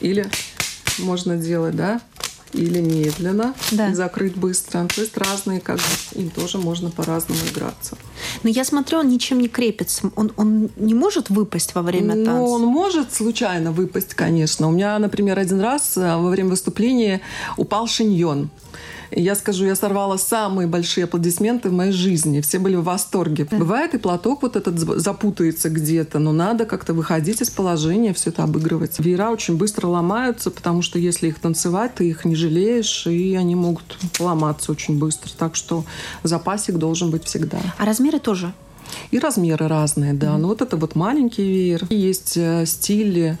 или 0.00 0.28
можно 0.98 1.36
делать, 1.36 1.76
да, 1.76 2.00
или 2.52 2.80
медленно, 2.80 3.54
Да. 3.70 3.88
и 3.88 3.94
закрыть 3.94 4.36
быстро. 4.36 4.86
То 4.94 5.00
есть 5.00 5.16
разные, 5.16 5.58
как 5.60 5.76
бы, 5.78 6.20
им 6.20 6.28
тоже 6.28 6.58
можно 6.58 6.90
по-разному 6.90 7.40
играться. 7.50 7.96
Но 8.42 8.50
я 8.50 8.64
смотрю, 8.64 8.98
он 8.98 9.08
ничем 9.08 9.38
не 9.40 9.48
крепится. 9.48 10.10
Он, 10.16 10.32
он 10.36 10.68
не 10.76 10.92
может 10.92 11.30
выпасть 11.30 11.74
во 11.74 11.80
время 11.80 12.14
Ну, 12.14 12.24
танца. 12.26 12.42
он 12.42 12.62
может 12.66 13.14
случайно 13.14 13.72
выпасть, 13.72 14.12
конечно. 14.14 14.68
У 14.68 14.70
меня, 14.72 14.98
например, 14.98 15.38
один 15.38 15.60
раз 15.60 15.96
э, 15.96 16.00
во 16.16 16.28
время 16.28 16.50
выступления 16.50 17.22
упал 17.56 17.86
шиньон. 17.86 18.50
Я 19.14 19.34
скажу, 19.34 19.64
я 19.64 19.74
сорвала 19.74 20.16
самые 20.16 20.66
большие 20.66 21.04
аплодисменты 21.04 21.68
в 21.68 21.72
моей 21.72 21.92
жизни. 21.92 22.40
Все 22.40 22.58
были 22.58 22.76
в 22.76 22.84
восторге. 22.84 23.46
Бывает, 23.50 23.94
и 23.94 23.98
платок 23.98 24.42
вот 24.42 24.56
этот 24.56 24.78
запутается 24.78 25.68
где-то, 25.68 26.18
но 26.18 26.32
надо 26.32 26.64
как-то 26.64 26.94
выходить 26.94 27.42
из 27.42 27.50
положения, 27.50 28.14
все 28.14 28.30
это 28.30 28.44
обыгрывать. 28.44 28.98
Веера 28.98 29.30
очень 29.30 29.56
быстро 29.56 29.86
ломаются, 29.86 30.50
потому 30.50 30.82
что 30.82 30.98
если 30.98 31.28
их 31.28 31.38
танцевать, 31.38 31.94
ты 31.94 32.08
их 32.08 32.24
не 32.24 32.34
жалеешь, 32.34 33.06
и 33.06 33.34
они 33.34 33.54
могут 33.54 33.98
ломаться 34.18 34.72
очень 34.72 34.98
быстро. 34.98 35.30
Так 35.36 35.56
что 35.56 35.84
запасик 36.22 36.76
должен 36.76 37.10
быть 37.10 37.24
всегда. 37.24 37.58
А 37.78 37.84
размеры 37.84 38.18
тоже. 38.18 38.52
И 39.10 39.18
размеры 39.18 39.68
разные, 39.68 40.12
да. 40.14 40.36
Ну 40.38 40.48
вот 40.48 40.62
это 40.62 40.76
вот 40.76 40.94
маленький 40.94 41.42
веер. 41.42 41.86
И 41.90 41.96
Есть 41.96 42.36
э, 42.36 42.64
стили, 42.66 43.38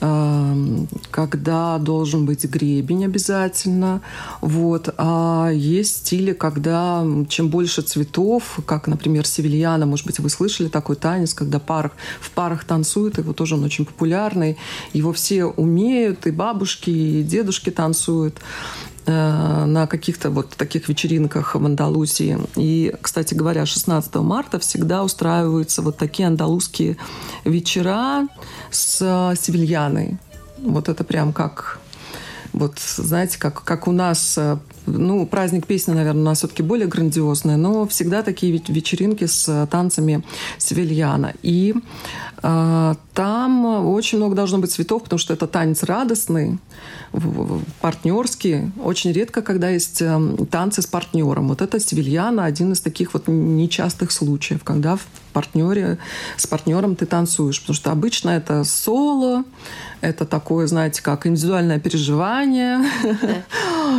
эм, 0.00 0.88
когда 1.10 1.78
должен 1.78 2.26
быть 2.26 2.44
гребень 2.44 3.04
обязательно. 3.04 4.02
Вот. 4.40 4.92
А 4.98 5.50
есть 5.50 5.98
стили, 5.98 6.32
когда 6.32 7.06
чем 7.28 7.48
больше 7.48 7.82
цветов, 7.82 8.58
как, 8.66 8.86
например, 8.86 9.26
севильяна, 9.26 9.86
может 9.86 10.06
быть, 10.06 10.18
вы 10.18 10.28
слышали 10.28 10.68
такой 10.68 10.96
танец, 10.96 11.34
когда 11.34 11.58
парах, 11.58 11.92
в 12.20 12.30
парах 12.30 12.64
танцуют, 12.64 13.18
его 13.18 13.32
тоже 13.32 13.54
он 13.54 13.64
очень 13.64 13.84
популярный. 13.86 14.56
Его 14.92 15.12
все 15.12 15.44
умеют, 15.44 16.26
и 16.26 16.30
бабушки, 16.30 16.90
и 16.90 17.22
дедушки 17.22 17.70
танцуют 17.70 18.38
на 19.06 19.86
каких-то 19.86 20.30
вот 20.30 20.50
таких 20.50 20.88
вечеринках 20.88 21.54
в 21.54 21.64
Андалусии. 21.64 22.38
И, 22.56 22.94
кстати 23.00 23.34
говоря, 23.34 23.66
16 23.66 24.14
марта 24.16 24.58
всегда 24.58 25.04
устраиваются 25.04 25.82
вот 25.82 25.96
такие 25.96 26.28
андалузские 26.28 26.96
вечера 27.44 28.26
с 28.70 28.98
э, 29.00 29.36
севильяной. 29.36 30.18
Вот 30.58 30.88
это 30.88 31.04
прям 31.04 31.32
как 31.32 31.80
вот, 32.54 32.78
знаете, 32.78 33.38
как, 33.38 33.64
как 33.64 33.88
у 33.88 33.92
нас, 33.92 34.38
э, 34.38 34.58
ну, 34.86 35.26
праздник 35.26 35.66
песни, 35.66 35.92
наверное, 35.92 36.22
у 36.22 36.24
нас 36.24 36.38
все-таки 36.38 36.62
более 36.62 36.86
грандиозный, 36.86 37.56
но 37.56 37.86
всегда 37.86 38.22
такие 38.22 38.56
ве- 38.56 38.72
вечеринки 38.72 39.26
с 39.26 39.48
э, 39.48 39.66
танцами 39.70 40.22
севильяна. 40.58 41.34
И 41.42 41.74
э, 42.42 42.94
там 43.14 43.64
очень 43.86 44.18
много 44.18 44.34
должно 44.34 44.58
быть 44.58 44.72
цветов, 44.72 45.04
потому 45.04 45.18
что 45.18 45.34
это 45.34 45.46
танец 45.46 45.82
радостный, 45.82 46.58
партнерский. 47.80 48.72
Очень 48.82 49.12
редко, 49.12 49.42
когда 49.42 49.70
есть 49.70 50.02
э, 50.02 50.36
танцы 50.50 50.82
с 50.82 50.86
партнером. 50.86 51.48
Вот 51.48 51.62
это 51.62 51.80
севильяна 51.80 52.44
один 52.44 52.72
из 52.72 52.80
таких 52.80 53.14
вот 53.14 53.28
нечастых 53.28 54.12
случаев, 54.12 54.64
когда 54.64 54.96
в 54.96 55.06
партнере, 55.32 55.98
с 56.36 56.46
партнером 56.46 56.96
ты 56.96 57.06
танцуешь. 57.06 57.60
Потому 57.60 57.74
что 57.74 57.90
обычно 57.90 58.30
это 58.30 58.64
соло, 58.64 59.44
это 60.04 60.24
такое, 60.26 60.66
знаете, 60.66 61.02
как 61.02 61.26
индивидуальное 61.26 61.78
переживание, 61.78 62.80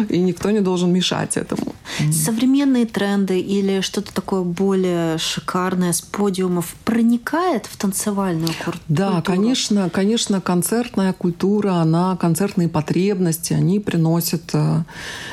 и 0.09 0.19
никто 0.19 0.51
не 0.51 0.61
должен 0.61 0.91
мешать 0.91 1.37
этому. 1.37 1.73
Современные 2.11 2.85
тренды 2.85 3.39
или 3.39 3.81
что-то 3.81 4.13
такое 4.13 4.41
более 4.41 5.17
шикарное 5.17 5.93
с 5.93 6.01
подиумов 6.01 6.75
проникает 6.83 7.65
в 7.65 7.77
танцевальную 7.77 8.47
культуру? 8.47 8.77
Да, 8.87 9.21
конечно, 9.21 9.89
конечно, 9.89 10.41
концертная 10.41 11.13
культура, 11.13 11.73
она, 11.75 12.17
концертные 12.17 12.69
потребности, 12.69 13.53
они 13.53 13.79
приносят 13.79 14.49
э, 14.53 14.83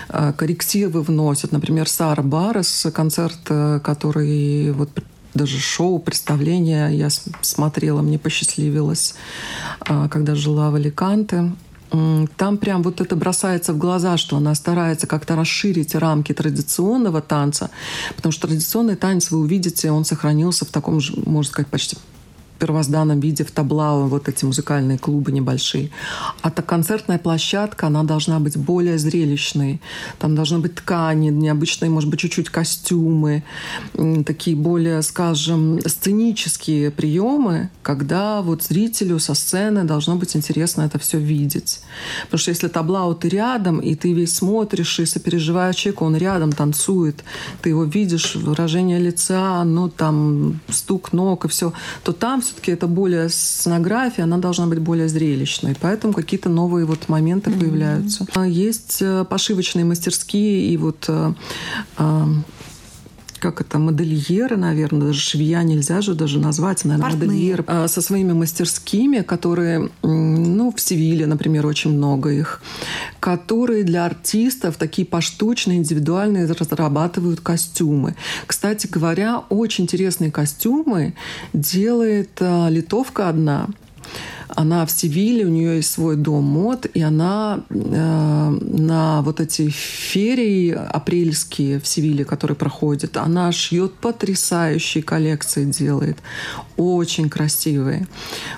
э, 0.09 0.33
коррективы, 0.37 1.03
вносят. 1.03 1.53
Например, 1.53 1.89
Сара 1.89 2.23
Барес, 2.23 2.87
концерт, 2.95 3.41
э, 3.49 3.81
который 3.83 4.73
вот 4.73 4.91
даже 5.35 5.59
шоу, 5.59 5.99
представление 5.99 6.97
я 6.97 7.09
смотрела, 7.41 8.03
мне 8.03 8.19
посчастливилось, 8.19 9.15
когда 10.11 10.35
жила 10.35 10.71
в 10.71 10.75
Аликанте. 10.75 11.53
Там 12.37 12.57
прям 12.57 12.83
вот 12.83 13.03
это 13.03 13.17
бросается 13.17 13.75
в 13.75 13.79
глаза, 13.79 14.17
что 14.17 14.39
она 14.39 14.55
старается 14.55 15.07
как-то 15.07 15.37
расширить 15.37 15.95
рамки 15.95 16.33
традиционного 16.33 17.21
танца, 17.21 17.71
потому 18.17 18.33
что 18.33 18.49
традиционный 18.49 18.97
танец, 18.97 19.31
вы 19.31 19.39
увидите, 19.41 19.91
он 19.91 20.07
сохранился 20.07 20.65
в 20.65 20.69
таком 20.69 21.01
же, 21.01 21.13
можно 21.27 21.53
сказать, 21.53 21.69
почти 21.69 21.99
первозданном 22.63 23.19
виде 23.19 23.43
в 23.43 23.51
таблау 23.51 24.07
вот 24.07 24.29
эти 24.29 24.45
музыкальные 24.45 24.97
клубы 24.97 25.33
небольшие. 25.33 25.91
А 26.43 26.51
та 26.51 26.63
концертная 26.63 27.19
площадка, 27.19 27.89
она 27.89 28.05
должна 28.05 28.39
быть 28.39 28.57
более 28.57 28.99
зрелищной. 28.99 29.81
Там 30.21 30.37
должны 30.37 30.61
быть 30.61 30.77
ткани, 30.77 31.31
необычные, 31.31 31.91
может 31.91 32.09
быть, 32.09 32.21
чуть-чуть 32.21 32.51
костюмы, 32.51 33.43
такие 34.25 34.57
более, 34.57 35.03
скажем, 35.03 35.81
сценические 35.85 36.93
приемы, 36.93 37.69
когда 37.83 38.43
вот 38.43 38.63
зрителю 38.63 39.19
со 39.19 39.35
сцены 39.35 39.83
должно 39.83 40.15
быть 40.15 40.37
интересно 40.37 40.83
это 40.83 41.01
все 41.01 41.19
видеть. 41.19 41.81
Потому 42.25 42.39
что 42.39 42.51
если 42.51 42.69
таблау 42.69 43.15
ты 43.15 43.29
рядом, 43.29 43.81
и 43.81 43.97
ты 43.97 44.13
весь 44.13 44.37
смотришь 44.37 45.01
и 45.01 45.07
сопереживаешь 45.07 45.75
человеку, 45.75 46.05
он 46.05 46.17
рядом 46.17 46.53
танцует, 46.53 47.25
ты 47.61 47.71
его 47.71 47.83
видишь, 47.83 48.37
выражение 48.37 49.01
лица, 49.01 49.65
ну 49.65 49.89
там 49.89 50.61
стук 50.69 51.13
ног 51.13 51.45
и 51.45 51.49
все, 51.49 51.73
то 52.05 52.13
там 52.13 52.41
все 52.41 52.52
все-таки 52.53 52.73
это 52.73 52.87
более 52.87 53.29
сценография, 53.29 54.25
она 54.25 54.39
должна 54.39 54.67
быть 54.67 54.79
более 54.79 55.09
зрелищной. 55.09 55.75
Поэтому 55.81 56.13
какие-то 56.13 56.49
новые 56.49 56.85
вот 56.85 57.09
моменты 57.09 57.51
mm-hmm. 57.51 57.61
появляются. 57.61 58.27
Есть 58.47 58.99
э, 59.01 59.25
пошивочные 59.25 59.85
мастерские 59.85 60.67
и 60.67 60.77
вот 60.77 61.07
э, 61.09 61.33
э, 61.99 62.25
как 63.43 63.61
это, 63.61 63.81
модельеры, 63.81 64.57
наверное, 64.57 65.09
даже 65.09 65.21
швея 65.21 65.65
нельзя 65.65 66.01
же 66.01 66.15
даже 66.15 66.39
назвать, 66.39 66.85
наверное, 66.85 67.11
Портные. 67.11 67.29
модельеры, 67.29 67.65
а, 67.67 67.89
со 67.89 68.01
своими 68.01 68.33
мастерскими, 68.33 69.23
которые, 69.23 69.91
ну, 70.03 70.73
в 70.73 70.81
Севиле, 70.81 71.27
например, 71.27 71.67
очень 71.67 71.91
много 71.93 72.31
их, 72.31 72.63
которые 73.19 73.83
для 73.83 74.07
артистов 74.07 74.77
такие 74.77 75.05
поштучные, 75.05 75.79
индивидуальные 75.79 76.47
разрабатывают 76.47 77.41
костюмы. 77.41 78.15
Кстати 78.47 78.87
говоря, 78.87 79.43
очень 79.49 79.85
интересные 79.85 80.31
костюмы 80.31 81.15
делает 81.53 82.31
а, 82.39 82.69
литовка 82.69 83.29
одна– 83.29 83.67
она 84.57 84.87
в 84.87 84.91
Севиле, 84.91 85.45
у 85.45 85.49
нее 85.49 85.77
есть 85.77 85.91
свой 85.91 86.17
дом 86.17 86.45
мод, 86.45 86.87
и 86.93 87.01
она 87.01 87.65
э, 87.71 88.59
на 88.61 89.23
вот 89.23 89.41
эти 89.41 89.69
ферии 89.69 90.71
апрельские 90.71 91.81
в 91.81 91.87
Севиле, 91.87 92.25
которые 92.25 92.57
проходят, 92.57 93.17
она 93.17 93.53
шьет 93.53 93.95
потрясающие 93.95 95.03
коллекции, 95.03 95.65
делает 95.65 96.19
очень 96.77 97.29
красивые. 97.29 98.07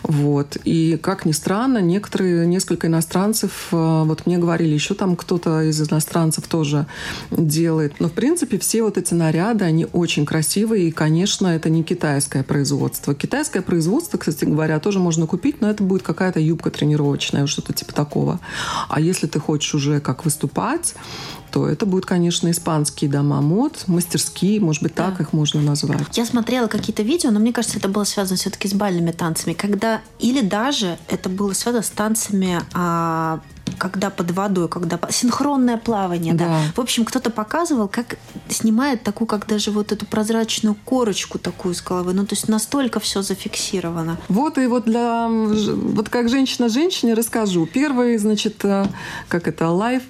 Вот. 0.03 0.57
И, 0.65 0.99
как 1.03 1.25
ни 1.25 1.33
странно, 1.33 1.79
некоторые, 1.79 2.47
несколько 2.47 2.87
иностранцев, 2.87 3.69
э, 3.73 4.03
вот 4.05 4.27
мне 4.27 4.39
говорили, 4.39 4.75
еще 4.75 4.95
там 4.95 5.17
кто-то 5.17 5.63
из 5.63 5.81
иностранцев 5.81 6.47
тоже 6.49 6.87
делает. 7.31 8.01
Но, 8.01 8.09
в 8.09 8.13
принципе, 8.13 8.59
все 8.59 8.83
вот 8.83 8.99
эти 8.99 9.15
наряды, 9.15 9.65
они 9.65 9.87
очень 9.93 10.27
красивые, 10.27 10.89
и, 10.89 10.91
конечно, 10.91 11.49
это 11.49 11.71
не 11.71 11.83
китайское 11.83 12.43
производство. 12.43 13.15
Китайское 13.15 13.63
производство, 13.63 14.19
кстати 14.19 14.45
говоря, 14.45 14.81
тоже 14.81 14.99
можно 14.99 15.27
купить, 15.27 15.61
но 15.61 15.71
это 15.71 15.84
будет 15.85 16.03
какая-то 16.03 16.41
юбка 16.41 16.71
тренировочная, 16.71 17.47
что-то 17.47 17.73
типа 17.73 17.93
такого. 17.93 18.41
А 18.89 19.01
если 19.01 19.27
ты 19.27 19.39
хочешь 19.39 19.75
уже 19.75 20.01
как 20.01 20.25
выступать, 20.25 20.95
то 21.51 21.69
это 21.69 21.87
будут, 21.87 22.05
конечно, 22.05 22.51
испанские 22.51 23.09
дома 23.09 23.41
мод, 23.41 23.85
мастерские, 23.87 24.61
может 24.61 24.83
быть, 24.83 24.95
так 24.95 25.19
да. 25.19 25.23
их 25.23 25.33
можно 25.33 25.63
назвать. 25.63 26.17
Я 26.17 26.27
смотрела 26.27 26.67
какие-то 26.67 27.05
видео, 27.05 27.31
но 27.31 27.39
мне 27.39 27.53
кажется, 27.53 27.79
это 27.79 27.89
было 27.89 28.03
связано 28.03 28.37
все-таки 28.37 28.67
с 28.67 28.73
бальными 28.73 29.13
танцами, 29.13 29.53
когда 29.53 30.01
или 30.19 30.41
даже 30.41 30.99
это 31.09 31.29
было 31.29 31.53
связано 31.53 31.85
с 31.85 31.91
танцами 31.91 32.61
а, 32.73 33.41
когда 33.79 34.11
под 34.11 34.31
водой, 34.31 34.69
когда 34.69 34.99
синхронное 35.11 35.77
плавание, 35.77 36.35
да. 36.35 36.47
да. 36.47 36.61
В 36.75 36.81
общем, 36.81 37.05
кто-то 37.05 37.31
показывал, 37.31 37.89
как 37.89 38.17
снимает 38.49 39.03
такую, 39.03 39.27
как 39.27 39.47
даже 39.47 39.71
вот 39.71 39.93
эту 39.93 40.07
прозрачную 40.07 40.77
корочку 40.85 41.39
такую 41.39 41.75
с 41.75 41.83
головы. 41.83 42.13
Ну, 42.13 42.27
то 42.27 42.35
есть 42.35 42.49
настолько 42.49 43.01
все 43.01 43.23
зафиксировано. 43.23 44.19
Вот 44.29 44.59
и 44.59 44.67
вот 44.67 44.85
для 44.85 45.29
вот 45.29 46.09
как 46.09 46.29
женщина 46.29 46.69
женщине 46.69 47.15
расскажу. 47.15 47.67
Первый, 47.67 48.17
значит, 48.19 48.65
э, 48.65 48.87
как 49.29 49.49
это, 49.49 49.69
лайф 49.69 50.03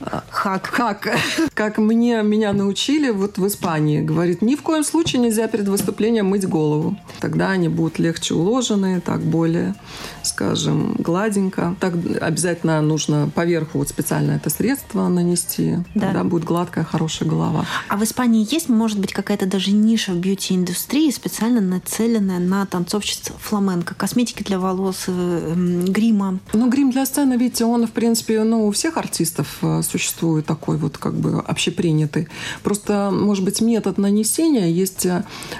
Хак. 0.00 0.66
Хак. 0.66 1.08
Как 1.54 1.78
мне, 1.78 2.22
меня 2.22 2.52
научили 2.52 3.10
вот 3.10 3.38
в 3.38 3.46
Испании. 3.46 4.00
Говорит, 4.00 4.42
ни 4.42 4.54
в 4.54 4.62
коем 4.62 4.84
случае 4.84 5.22
нельзя 5.22 5.48
перед 5.48 5.68
выступлением 5.68 6.26
мыть 6.26 6.46
голову. 6.46 6.96
Тогда 7.20 7.50
они 7.50 7.68
будут 7.68 7.98
легче 7.98 8.34
уложены, 8.34 9.00
так 9.00 9.20
более, 9.20 9.74
скажем, 10.22 10.94
гладенько. 10.98 11.74
Так 11.80 11.94
обязательно 12.20 12.80
нужно 12.82 13.30
поверху 13.34 13.78
вот 13.78 13.88
специально 13.88 14.32
это 14.32 14.50
средство 14.50 15.08
нанести. 15.08 15.78
Да. 15.94 16.06
Тогда 16.06 16.24
будет 16.24 16.44
гладкая, 16.44 16.84
хорошая 16.84 17.28
голова. 17.28 17.64
А 17.88 17.96
в 17.96 18.04
Испании 18.04 18.46
есть, 18.50 18.68
может 18.68 18.98
быть, 18.98 19.12
какая-то 19.12 19.46
даже 19.46 19.72
ниша 19.72 20.12
в 20.12 20.16
бьюти-индустрии, 20.16 21.10
специально 21.10 21.60
нацеленная 21.60 22.38
на 22.38 22.66
танцовщиц 22.66 23.32
фламенко? 23.38 23.94
Косметики 23.94 24.42
для 24.42 24.58
волос, 24.58 25.04
э, 25.06 25.54
грима? 25.88 26.38
Ну, 26.52 26.68
грим 26.68 26.90
для 26.90 27.06
сцены, 27.06 27.34
видите, 27.34 27.64
он, 27.64 27.86
в 27.86 27.92
принципе, 27.92 28.42
ну, 28.44 28.66
у 28.66 28.70
всех 28.72 28.96
артистов 28.96 29.58
э, 29.62 29.82
существует 29.86 30.46
такой 30.46 30.76
вот 30.76 30.98
как 30.98 31.14
бы 31.14 31.40
общепринятый. 31.40 32.28
Просто, 32.62 33.10
может 33.12 33.44
быть, 33.44 33.60
метод 33.60 33.98
нанесения 33.98 34.68
есть, 34.68 35.06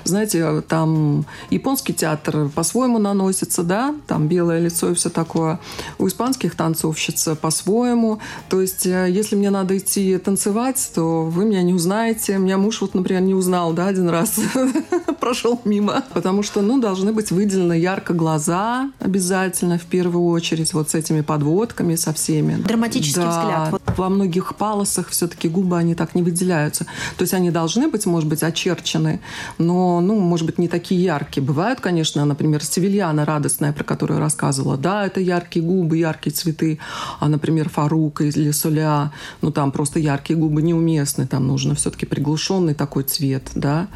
знаете, 0.04 0.62
там 0.68 1.24
японский 1.50 1.94
театр 1.94 2.48
по-своему 2.54 2.98
наносится, 2.98 3.62
да, 3.62 3.94
там 4.06 4.28
белое 4.28 4.60
лицо 4.60 4.90
и 4.90 4.94
все 4.94 5.10
такое. 5.10 5.60
У 5.98 6.06
испанских 6.06 6.54
танцовщиц 6.54 7.28
по-своему. 7.40 8.20
То 8.48 8.60
есть, 8.60 8.86
э, 8.86 9.08
если 9.10 9.36
мне 9.36 9.50
надо 9.50 9.76
идти 9.76 10.18
танцевать, 10.18 10.90
то 10.94 11.24
вы 11.24 11.44
меня 11.44 11.62
не 11.62 11.72
узнаете. 11.72 12.38
Меня 12.38 12.58
муж 12.58 12.80
вот, 12.80 12.94
например, 12.94 13.22
не 13.22 13.34
узнал, 13.34 13.72
да, 13.72 13.86
один 13.86 14.08
раз 14.08 14.38
прошел 15.20 15.60
мимо. 15.64 16.04
Потому 16.12 16.42
что, 16.42 16.62
ну, 16.62 16.80
должны 16.80 17.12
быть 17.12 17.30
выделены 17.30 17.74
ярко 17.74 18.14
глаза 18.14 18.90
обязательно 19.00 19.78
в 19.78 19.84
первую 19.84 20.26
очередь, 20.26 20.72
вот 20.74 20.90
с 20.90 20.94
этими 20.94 21.20
подводками, 21.20 21.94
со 21.96 22.12
всеми. 22.12 22.54
Драматический 22.62 23.22
да. 23.22 23.30
взгляд. 23.30 23.82
Во 23.96 24.08
многих 24.16 24.57
палосах 24.57 25.09
все-таки 25.09 25.48
губы, 25.48 25.76
они 25.79 25.94
так 25.94 26.14
не 26.14 26.22
выделяются. 26.22 26.85
То 27.16 27.22
есть 27.22 27.35
они 27.35 27.50
должны 27.50 27.88
быть, 27.88 28.07
может 28.07 28.29
быть, 28.29 28.42
очерчены, 28.42 29.20
но, 29.59 30.00
ну, 30.00 30.18
может 30.18 30.46
быть, 30.46 30.59
не 30.59 30.68
такие 30.68 31.02
яркие. 31.02 31.46
Бывают, 31.46 31.81
конечно, 31.81 32.24
например, 32.24 32.64
Севильяна 32.64 33.24
радостная, 33.24 33.72
про 33.72 33.85
которую 33.85 34.20
рассказывала. 34.20 34.76
Да, 34.76 35.07
это 35.07 35.20
яркие 35.20 35.64
губы, 35.64 35.98
яркие 35.98 36.35
цветы. 36.35 36.79
А, 37.20 37.29
например, 37.29 37.68
Фарука 37.68 38.24
или 38.24 38.50
Соля, 38.50 39.12
ну, 39.42 39.50
там 39.52 39.70
просто 39.72 39.98
яркие 39.98 40.38
губы 40.38 40.62
неуместны. 40.62 41.26
Там 41.26 41.46
нужно 41.46 41.74
все-таки 41.74 42.07
приглушенный 42.07 42.74
такой 42.74 43.05
цвет, 43.05 43.50
да. 43.55 43.88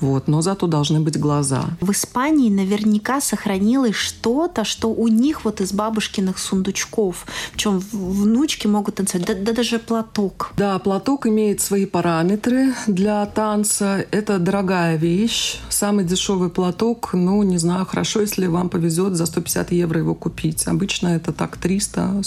Вот. 0.00 0.28
Но 0.28 0.42
зато 0.42 0.66
должны 0.66 1.00
быть 1.00 1.18
глаза. 1.18 1.64
В 1.80 1.92
Испании 1.92 2.50
наверняка 2.50 3.20
сохранилось 3.20 3.94
что-то, 3.94 4.64
что 4.64 4.90
у 4.90 5.08
них 5.08 5.44
вот 5.44 5.60
из 5.60 5.72
бабушкиных 5.72 6.38
сундучков. 6.38 7.26
В 7.52 7.56
чем 7.56 7.78
внучки 7.78 8.66
могут 8.66 8.96
танцевать. 8.96 9.26
Да, 9.26 9.34
да 9.34 9.52
даже 9.52 9.67
платок. 9.76 10.52
Да, 10.56 10.78
платок 10.78 11.26
имеет 11.26 11.60
свои 11.60 11.84
параметры 11.84 12.72
для 12.86 13.26
танца. 13.26 14.06
Это 14.10 14.38
дорогая 14.38 14.96
вещь. 14.96 15.58
Самый 15.68 16.06
дешевый 16.06 16.48
платок, 16.48 17.10
ну, 17.12 17.42
не 17.42 17.58
знаю, 17.58 17.84
хорошо, 17.84 18.22
если 18.22 18.46
вам 18.46 18.70
повезет 18.70 19.14
за 19.14 19.26
150 19.26 19.72
евро 19.72 19.98
его 20.00 20.14
купить. 20.14 20.66
Обычно 20.66 21.08
это 21.08 21.32
так 21.32 21.58
300 21.58 22.22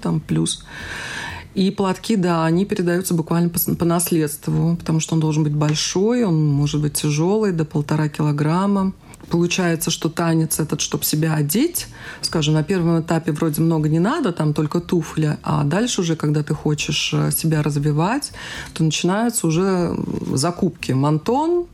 там 0.00 0.20
плюс. 0.20 0.62
И 1.54 1.70
платки, 1.70 2.16
да, 2.16 2.44
они 2.44 2.64
передаются 2.64 3.14
буквально 3.14 3.48
по, 3.48 3.58
по 3.74 3.84
наследству, 3.84 4.76
потому 4.76 5.00
что 5.00 5.14
он 5.14 5.20
должен 5.20 5.44
быть 5.44 5.54
большой, 5.54 6.24
он 6.24 6.46
может 6.46 6.80
быть 6.80 6.94
тяжелый, 6.94 7.52
до 7.52 7.64
полтора 7.64 8.08
килограмма. 8.08 8.92
Получается, 9.30 9.90
что 9.90 10.08
танец 10.08 10.60
этот, 10.60 10.80
чтобы 10.80 11.04
себя 11.04 11.34
одеть, 11.34 11.86
скажем, 12.20 12.54
на 12.54 12.62
первом 12.62 13.00
этапе 13.00 13.32
вроде 13.32 13.60
много 13.62 13.88
не 13.88 13.98
надо, 13.98 14.32
там 14.32 14.54
только 14.54 14.80
туфли, 14.80 15.38
а 15.42 15.64
дальше 15.64 16.00
уже, 16.00 16.16
когда 16.16 16.42
ты 16.42 16.54
хочешь 16.54 17.12
э, 17.14 17.30
себя 17.30 17.62
развивать, 17.62 18.32
то 18.74 18.84
начинаются 18.84 19.46
уже 19.46 19.96
закупки. 20.32 20.92
Мантон, 20.92 21.66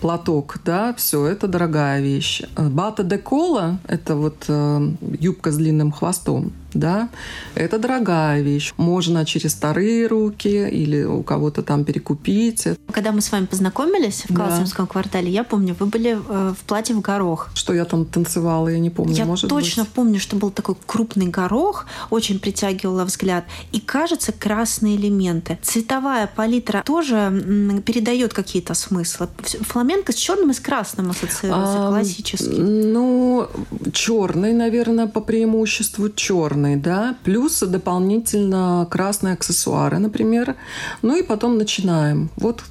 платок, 0.00 0.58
да, 0.64 0.92
все, 0.94 1.26
это 1.26 1.46
дорогая 1.46 2.00
вещь. 2.02 2.42
Бата 2.56 3.02
де 3.02 3.18
кола– 3.18 3.78
это 3.88 4.16
вот 4.16 4.44
э, 4.48 4.88
юбка 5.20 5.52
с 5.52 5.56
длинным 5.56 5.92
хвостом. 5.92 6.52
Да, 6.74 7.08
это 7.54 7.78
дорогая 7.78 8.42
вещь. 8.42 8.72
Можно 8.76 9.24
через 9.24 9.54
вторые 9.54 10.06
руки 10.06 10.48
или 10.48 11.04
у 11.04 11.22
кого-то 11.22 11.62
там 11.62 11.84
перекупить. 11.84 12.66
Когда 12.92 13.12
мы 13.12 13.20
с 13.20 13.30
вами 13.32 13.46
познакомились 13.46 14.24
в 14.28 14.34
Калсимском 14.34 14.86
да. 14.86 14.92
квартале, 14.92 15.30
я 15.30 15.44
помню, 15.44 15.76
вы 15.78 15.86
были 15.86 16.16
э, 16.16 16.54
в 16.58 16.64
платье 16.64 16.94
в 16.94 17.00
горох. 17.00 17.50
Что 17.54 17.72
я 17.74 17.84
там 17.84 18.04
танцевала, 18.04 18.68
я 18.68 18.78
не 18.78 18.90
помню. 18.90 19.14
Я 19.14 19.24
может 19.24 19.50
точно 19.50 19.84
быть. 19.84 19.92
помню, 19.92 20.20
что 20.20 20.36
был 20.36 20.50
такой 20.50 20.76
крупный 20.86 21.26
горох, 21.26 21.86
очень 22.10 22.38
притягивала 22.38 23.04
взгляд. 23.04 23.44
И, 23.72 23.80
кажется, 23.80 24.32
красные 24.32 24.96
элементы. 24.96 25.58
Цветовая 25.62 26.26
палитра 26.26 26.82
тоже 26.84 27.82
передает 27.84 28.32
какие-то 28.32 28.74
смыслы. 28.74 29.28
Фламенко 29.60 30.12
с 30.12 30.16
черным 30.16 30.50
и 30.50 30.54
с 30.54 30.60
красным 30.60 31.10
ассоциируется, 31.10 31.88
а, 31.88 31.90
классически. 31.90 32.48
Ну, 32.48 33.48
черный, 33.92 34.52
наверное, 34.52 35.06
по 35.06 35.20
преимуществу 35.20 36.08
черный 36.08 36.61
черный, 36.62 36.76
да, 36.76 37.16
плюс 37.24 37.60
дополнительно 37.60 38.86
красные 38.90 39.34
аксессуары, 39.34 39.98
например. 39.98 40.56
Ну 41.02 41.16
и 41.16 41.22
потом 41.22 41.58
начинаем. 41.58 42.30
Вот 42.36 42.62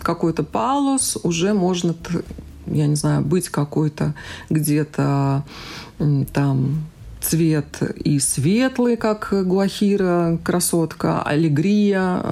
какой-то 0.00 0.42
палус, 0.42 1.18
уже 1.22 1.54
можно, 1.54 1.94
я 2.66 2.86
не 2.86 2.96
знаю, 2.96 3.22
быть 3.22 3.48
какой-то 3.48 4.14
где-то 4.50 5.44
там 6.32 6.84
цвет 7.22 7.82
и 8.04 8.18
светлый, 8.18 8.96
как 8.96 9.32
гуахира, 9.46 10.38
красотка, 10.44 11.22
аллегрия, 11.22 12.22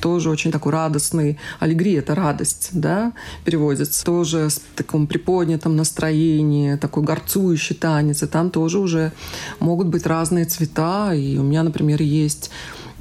тоже 0.00 0.30
очень 0.30 0.52
такой 0.52 0.72
радостный. 0.72 1.38
Аллегрия– 1.60 1.98
это 2.00 2.14
радость, 2.14 2.70
да, 2.72 3.12
переводится. 3.44 4.04
Тоже 4.04 4.50
с 4.50 4.60
таком 4.76 5.06
приподнятом 5.06 5.76
настроении, 5.76 6.76
такой 6.76 7.02
горцующий 7.02 7.74
танец. 7.74 8.22
И 8.22 8.26
там 8.26 8.50
тоже 8.50 8.78
уже 8.78 9.12
могут 9.60 9.88
быть 9.88 10.06
разные 10.06 10.44
цвета. 10.44 11.12
И 11.14 11.36
у 11.36 11.42
меня, 11.42 11.62
например, 11.62 12.00
есть 12.00 12.50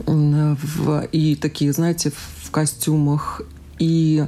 в, 0.06 1.08
и 1.12 1.36
такие, 1.36 1.72
знаете, 1.72 2.12
в 2.44 2.52
костюмах 2.52 3.42
и 3.80 4.26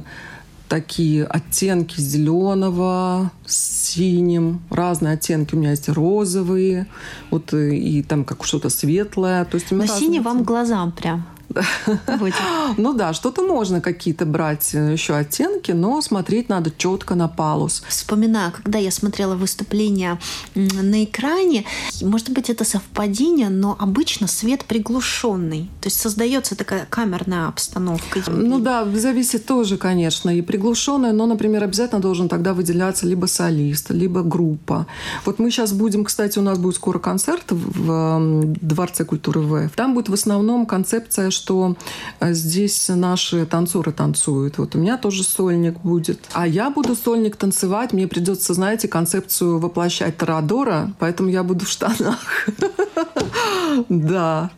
такие 0.70 1.24
оттенки 1.24 2.00
зеленого 2.00 3.32
с 3.44 3.80
синим, 3.90 4.62
разные 4.70 5.14
оттенки. 5.14 5.56
У 5.56 5.58
меня 5.58 5.70
есть 5.70 5.88
розовые, 5.88 6.86
вот 7.30 7.52
и, 7.52 7.76
и 7.76 8.02
там 8.04 8.24
как 8.24 8.44
что-то 8.44 8.70
светлое. 8.70 9.44
То 9.44 9.56
есть 9.56 9.72
Но 9.72 9.84
синий 9.86 10.20
вам 10.20 10.44
глазам 10.44 10.92
прям. 10.92 11.26
Ну 12.76 12.92
да, 12.92 13.12
что-то 13.12 13.42
можно 13.42 13.80
какие-то 13.80 14.26
брать 14.26 14.74
э, 14.74 14.92
еще 14.92 15.14
оттенки, 15.14 15.72
но 15.72 16.00
смотреть 16.00 16.48
надо 16.48 16.70
четко 16.76 17.14
на 17.14 17.28
палус. 17.28 17.82
Вспоминаю, 17.88 18.52
когда 18.52 18.78
я 18.78 18.90
смотрела 18.90 19.34
выступление 19.34 20.18
на 20.54 21.04
экране, 21.04 21.64
может 22.02 22.30
быть, 22.30 22.50
это 22.50 22.64
совпадение, 22.64 23.48
но 23.48 23.76
обычно 23.78 24.26
свет 24.26 24.64
приглушенный. 24.64 25.70
То 25.80 25.88
есть 25.88 26.00
создается 26.00 26.54
такая 26.56 26.86
камерная 26.88 27.48
обстановка. 27.48 28.22
Ну 28.28 28.58
да, 28.58 28.84
зависит 28.94 29.46
тоже, 29.46 29.76
конечно, 29.76 30.30
и 30.30 30.42
приглушенная, 30.42 31.12
но, 31.12 31.26
например, 31.26 31.64
обязательно 31.64 32.00
должен 32.00 32.28
тогда 32.28 32.54
выделяться 32.54 33.06
либо 33.06 33.26
солист, 33.26 33.90
либо 33.90 34.22
группа. 34.22 34.86
Вот 35.24 35.38
мы 35.38 35.50
сейчас 35.50 35.72
будем, 35.72 36.04
кстати, 36.04 36.38
у 36.38 36.42
нас 36.42 36.58
будет 36.58 36.76
скоро 36.76 36.98
концерт 36.98 37.44
в 37.50 38.44
Дворце 38.60 39.04
культуры 39.04 39.40
ВФ. 39.40 39.74
Там 39.74 39.94
будет 39.94 40.08
в 40.08 40.14
основном 40.14 40.66
концепция, 40.66 41.30
что 41.40 41.76
э, 42.20 42.34
здесь 42.34 42.88
наши 42.88 43.46
танцоры 43.46 43.92
танцуют. 43.92 44.58
Вот 44.58 44.74
у 44.74 44.78
меня 44.78 44.96
тоже 44.98 45.22
сольник 45.22 45.78
будет. 45.80 46.20
А 46.32 46.46
я 46.46 46.70
буду 46.70 46.94
сольник 46.94 47.36
танцевать. 47.36 47.92
Мне 47.92 48.06
придется, 48.06 48.54
знаете, 48.54 48.88
концепцию 48.88 49.58
воплощать 49.58 50.16
Торадора, 50.16 50.92
поэтому 50.98 51.30
я 51.30 51.42
буду 51.42 51.64
в 51.64 51.68
штанах. 51.68 52.18
Да. 53.88 54.50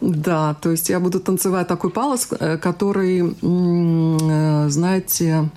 Да, 0.00 0.54
то 0.60 0.70
есть 0.70 0.90
я 0.90 1.00
буду 1.00 1.20
танцевать 1.20 1.66
такой 1.66 1.90
палос, 1.90 2.28
э, 2.30 2.56
который, 2.58 3.36
э, 3.42 4.68
знаете, 4.68 5.48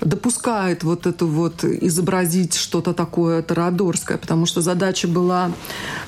допускает 0.00 0.84
вот 0.84 1.06
это 1.06 1.26
вот 1.26 1.64
изобразить 1.64 2.54
что-то 2.54 2.92
такое 2.92 3.42
тарадорское, 3.42 4.18
потому 4.18 4.46
что 4.46 4.60
задача 4.60 5.08
была 5.08 5.50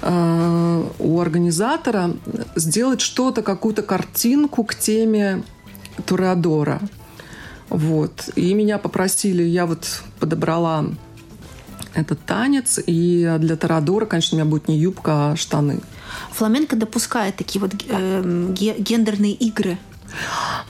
э, 0.02 0.84
у 0.98 1.20
организатора 1.20 2.10
сделать 2.56 3.00
что-то, 3.00 3.42
какую-то 3.42 3.82
картинку 3.82 4.64
к 4.64 4.74
теме 4.74 5.42
Турадора. 6.06 6.80
Вот. 7.68 8.30
И 8.34 8.54
меня 8.54 8.78
попросили, 8.78 9.42
я 9.42 9.66
вот 9.66 10.02
подобрала 10.20 10.86
этот 11.94 12.24
танец, 12.24 12.78
и 12.86 13.36
для 13.38 13.56
Тарадора, 13.56 14.06
конечно, 14.06 14.36
у 14.36 14.40
меня 14.40 14.48
будет 14.48 14.68
не 14.68 14.78
юбка, 14.78 15.32
а 15.32 15.36
штаны. 15.36 15.80
Фламенко 16.32 16.76
допускает 16.76 17.36
такие 17.36 17.60
вот 17.60 17.72
э, 17.88 18.54
гендерные 18.54 19.32
игры. 19.32 19.78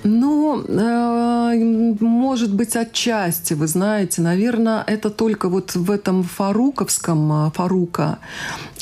Ну, 0.04 0.62
э, 0.66 1.94
может 2.00 2.54
быть, 2.54 2.76
отчасти, 2.76 3.54
вы 3.54 3.66
знаете, 3.66 4.22
наверное, 4.22 4.84
это 4.86 5.10
только 5.10 5.48
вот 5.48 5.74
в 5.74 5.90
этом 5.90 6.22
фаруковском, 6.22 7.46
э, 7.46 7.50
фарука 7.54 8.18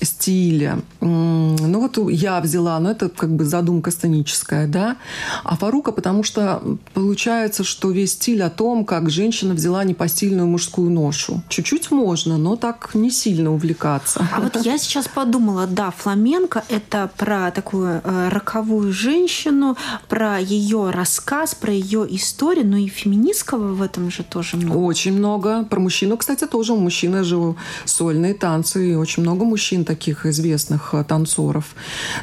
стиле. 0.05 0.79
Ну 1.01 1.81
вот 1.81 1.99
я 2.11 2.41
взяла, 2.41 2.79
но 2.81 2.91
это 2.91 3.09
как 3.09 3.35
бы 3.35 3.45
задумка 3.45 3.91
сценическая, 3.91 4.67
да. 4.67 4.97
А 5.45 5.57
Фарука, 5.57 5.93
потому 5.93 6.23
что 6.23 6.63
получается, 6.95 7.65
что 7.65 7.91
весь 7.91 8.13
стиль 8.13 8.43
о 8.43 8.51
том, 8.51 8.85
как 8.85 9.11
женщина 9.11 9.55
взяла 9.55 9.85
непостильную 9.85 10.47
мужскую 10.47 10.91
ношу. 10.91 11.43
Чуть-чуть 11.49 11.91
можно, 11.91 12.37
но 12.39 12.57
так 12.57 12.91
не 12.95 13.11
сильно 13.11 13.53
увлекаться. 13.53 14.27
А 14.35 14.41
вот 14.41 14.57
я 14.65 14.79
сейчас 14.79 15.09
подумала, 15.09 15.67
да, 15.67 15.91
фламенко– 15.91 16.65
это 16.69 17.11
про 17.17 17.51
такую 17.51 18.01
э, 18.03 18.29
роковую 18.29 18.93
женщину, 18.93 19.77
про 20.09 20.39
ее 20.39 20.56
рассказ, 20.91 21.55
про 21.55 21.73
ее 21.73 22.07
историю, 22.11 22.67
но 22.67 22.77
и 22.77 22.89
феминистского 22.89 23.75
в 23.75 23.83
этом 23.83 24.11
же 24.11 24.23
тоже 24.23 24.57
много. 24.57 24.77
Очень 24.79 25.13
много. 25.13 25.65
Про 25.65 25.81
мужчину, 25.81 26.17
кстати, 26.17 26.47
тоже 26.47 26.75
мужчины 26.75 27.25
же 27.25 27.55
сольные 27.85 28.35
танцы, 28.35 28.93
и 28.93 28.95
очень 28.95 29.23
много 29.23 29.45
мужчин 29.45 29.85
таких 29.85 30.27
известных 30.27 30.95
э, 30.95 31.05
танцоров. 31.05 31.75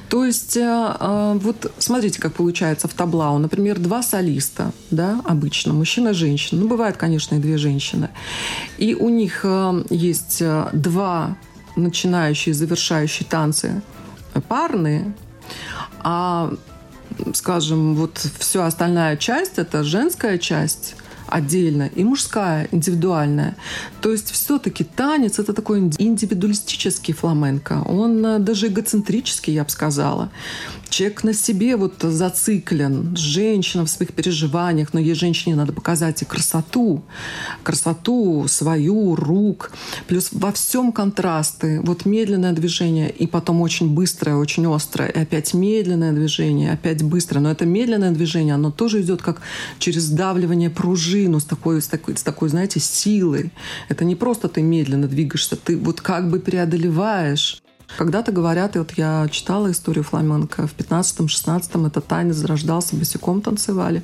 То 0.10 0.26
есть, 0.26 0.58
э, 0.58 0.96
э, 1.00 1.40
вот 1.42 1.72
смотрите, 1.78 2.20
как 2.20 2.34
получается 2.34 2.88
в 2.88 2.94
таблау. 2.94 3.38
Например, 3.38 3.80
два 3.80 4.04
солиста, 4.04 4.72
да, 4.92 5.22
обычно, 5.26 5.74
мужчина 5.74 6.10
и 6.10 6.14
женщина. 6.14 6.62
Ну, 6.62 6.68
бывает, 6.68 6.98
конечно, 6.98 7.36
и 7.36 7.40
две 7.40 7.58
женщины. 7.58 8.10
И 8.78 8.96
у 8.96 9.10
них 9.10 9.46
есть 9.90 10.44
два 10.74 11.38
начинающие 11.76 12.52
и 12.52 12.56
завершающие 12.56 13.28
танцы 13.28 13.82
парные, 14.48 15.14
а 16.00 16.54
скажем, 17.34 17.96
вот 17.96 18.26
вся 18.40 18.66
остальная 18.66 19.18
часть, 19.18 19.58
это 19.58 19.84
женская 19.84 20.38
часть, 20.38 20.96
отдельно 21.34 21.90
и 21.96 22.04
мужская, 22.04 22.68
индивидуальная. 22.72 23.56
То 24.02 24.12
есть 24.12 24.32
все-таки 24.32 24.84
танец 24.84 25.40
это 25.40 25.54
такой 25.54 25.80
индивидуалистический 25.80 27.14
фламенко. 27.14 27.84
Он 27.88 28.26
э, 28.26 28.40
даже 28.40 28.68
эгоцентрический, 28.68 29.54
я 29.54 29.64
бы 29.64 29.70
сказала. 29.70 30.30
Человек 30.90 31.24
на 31.24 31.34
себе 31.34 31.76
вот 31.76 31.96
зациклен, 32.02 33.16
женщина 33.18 33.84
в 33.84 33.90
своих 33.90 34.14
переживаниях, 34.14 34.94
но 34.94 35.00
ей 35.00 35.16
женщине 35.16 35.56
надо 35.56 35.74
показать 35.74 36.22
и 36.22 36.26
красоту, 36.26 37.02
красоту 37.64 38.46
свою, 38.48 39.16
рук, 39.16 39.72
плюс 40.06 40.30
во 40.32 40.52
всем 40.52 40.92
контрасты, 40.92 41.82
вот 41.82 42.06
медленное 42.06 42.54
движение 42.54 43.10
и 43.10 43.26
потом 43.26 43.62
очень 43.62 43.90
быстрое, 43.96 44.36
очень 44.36 44.72
острое, 44.72 45.10
и 45.10 45.20
опять 45.20 45.56
медленное 45.56 46.14
движение, 46.14 46.72
опять 46.74 47.02
быстрое, 47.02 47.42
но 47.42 47.50
это 47.50 47.66
медленное 47.66 48.12
движение, 48.12 48.54
оно 48.54 48.70
тоже 48.70 49.02
идет 49.02 49.24
как 49.24 49.42
через 49.80 50.04
сдавливание 50.04 50.70
пружину 51.24 51.40
с 51.40 51.46
такой, 51.46 51.82
с 51.82 51.88
такой, 51.88 52.16
с 52.18 52.24
такой, 52.24 52.50
знаете, 52.50 52.80
силой. 52.80 53.52
Это 53.90 54.06
не 54.06 54.16
просто 54.16 54.48
ты 54.48 54.62
медленно 54.62 55.08
двигаешься, 55.08 55.56
ты 55.56 55.78
вот 55.78 56.02
как 56.02 56.30
бы 56.30 56.40
преодолеваешь 56.40 57.64
когда-то 57.98 58.32
говорят, 58.32 58.76
и 58.76 58.80
вот 58.80 58.92
я 58.98 59.28
читала 59.30 59.70
историю 59.70 60.04
фламенко, 60.04 60.68
в 60.68 60.76
15-16 60.76 61.88
этот 61.88 62.08
танец 62.08 62.36
зарождался, 62.36 62.96
босиком 62.96 63.42
танцевали, 63.42 64.02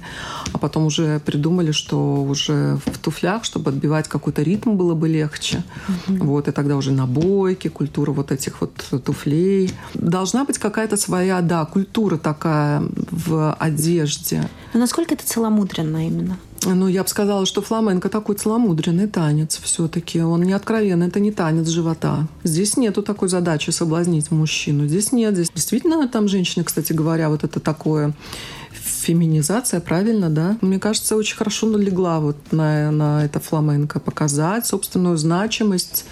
а 0.54 0.58
потом 0.58 0.86
уже 0.86 1.20
придумали, 1.20 1.72
что 1.72 2.24
уже 2.24 2.78
в 2.86 2.98
туфлях, 3.00 3.44
чтобы 3.44 3.72
отбивать 3.72 4.08
какой-то 4.08 4.44
ритм 4.44 4.76
было 4.76 4.94
бы 4.94 5.08
легче. 5.08 5.64
Mm-hmm. 5.88 6.24
Вот, 6.24 6.48
и 6.48 6.52
тогда 6.52 6.76
уже 6.76 6.92
набойки, 6.92 7.68
культура 7.68 8.12
вот 8.12 8.32
этих 8.32 8.62
вот 8.62 8.74
туфлей. 9.04 9.72
Должна 9.94 10.46
быть 10.46 10.60
какая-то 10.60 10.98
своя, 10.98 11.42
да, 11.42 11.66
культура 11.66 12.18
такая 12.18 12.84
в 13.12 13.54
одежде. 13.54 14.48
Но 14.74 14.80
насколько 14.80 15.14
это 15.14 15.26
целомудренно 15.26 16.06
именно? 16.06 16.38
Ну, 16.66 16.88
я 16.88 17.04
бы 17.04 17.10
сказала, 17.10 17.46
что 17.46 17.62
фламенко 17.62 18.10
такой 18.10 18.36
целомудренный 18.36 19.08
танец 19.08 19.60
все-таки. 19.64 20.22
Он 20.22 20.44
не 20.44 20.54
откровенный, 20.54 21.08
это 21.08 21.20
не 21.20 21.32
танец 21.32 21.68
живота. 21.68 22.28
Здесь 22.44 22.76
нету 22.76 23.02
такой 23.02 23.30
задачи 23.30 23.70
соблазнить 23.70 24.30
мужчину. 24.32 24.88
Здесь 24.88 25.12
нет. 25.12 25.36
Здесь 25.36 25.50
действительно 25.54 26.08
там 26.08 26.28
женщины, 26.28 26.66
кстати 26.66 26.92
говоря, 26.92 27.30
вот 27.30 27.44
это 27.44 27.60
такое 27.60 28.14
Феминизация, 29.00 29.80
правильно, 29.80 30.30
да? 30.30 30.58
Мне 30.62 30.80
кажется, 30.80 31.16
очень 31.16 31.38
хорошо 31.38 31.68
налегла 31.68 32.20
вот 32.20 32.38
на, 32.52 32.92
на 32.92 33.26
это 33.26 33.40
фламенко. 33.40 34.00
Показать 34.00 34.66
собственную 34.66 35.18
значимость, 35.18 36.06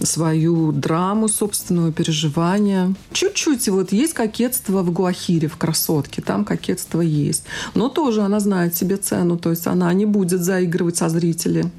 свою 0.00 0.72
драму, 0.72 1.28
собственное 1.28 1.92
переживание. 1.92 2.94
Чуть-чуть 3.12 3.68
вот 3.68 3.92
есть 3.92 4.14
кокетство 4.14 4.82
в 4.82 4.92
Гуахире, 4.92 5.48
в 5.48 5.56
«Красотке». 5.56 6.22
Там 6.22 6.44
кокетство 6.44 7.00
есть. 7.00 7.44
Но 7.74 7.88
тоже 7.88 8.22
она 8.22 8.40
знает 8.40 8.76
себе 8.76 8.96
цену. 8.96 9.38
То 9.38 9.50
есть 9.50 9.66
она 9.66 9.92
не 9.92 10.06
будет 10.06 10.42
заигрывать 10.42 10.96
со 10.96 11.08
зрителем. 11.08 11.70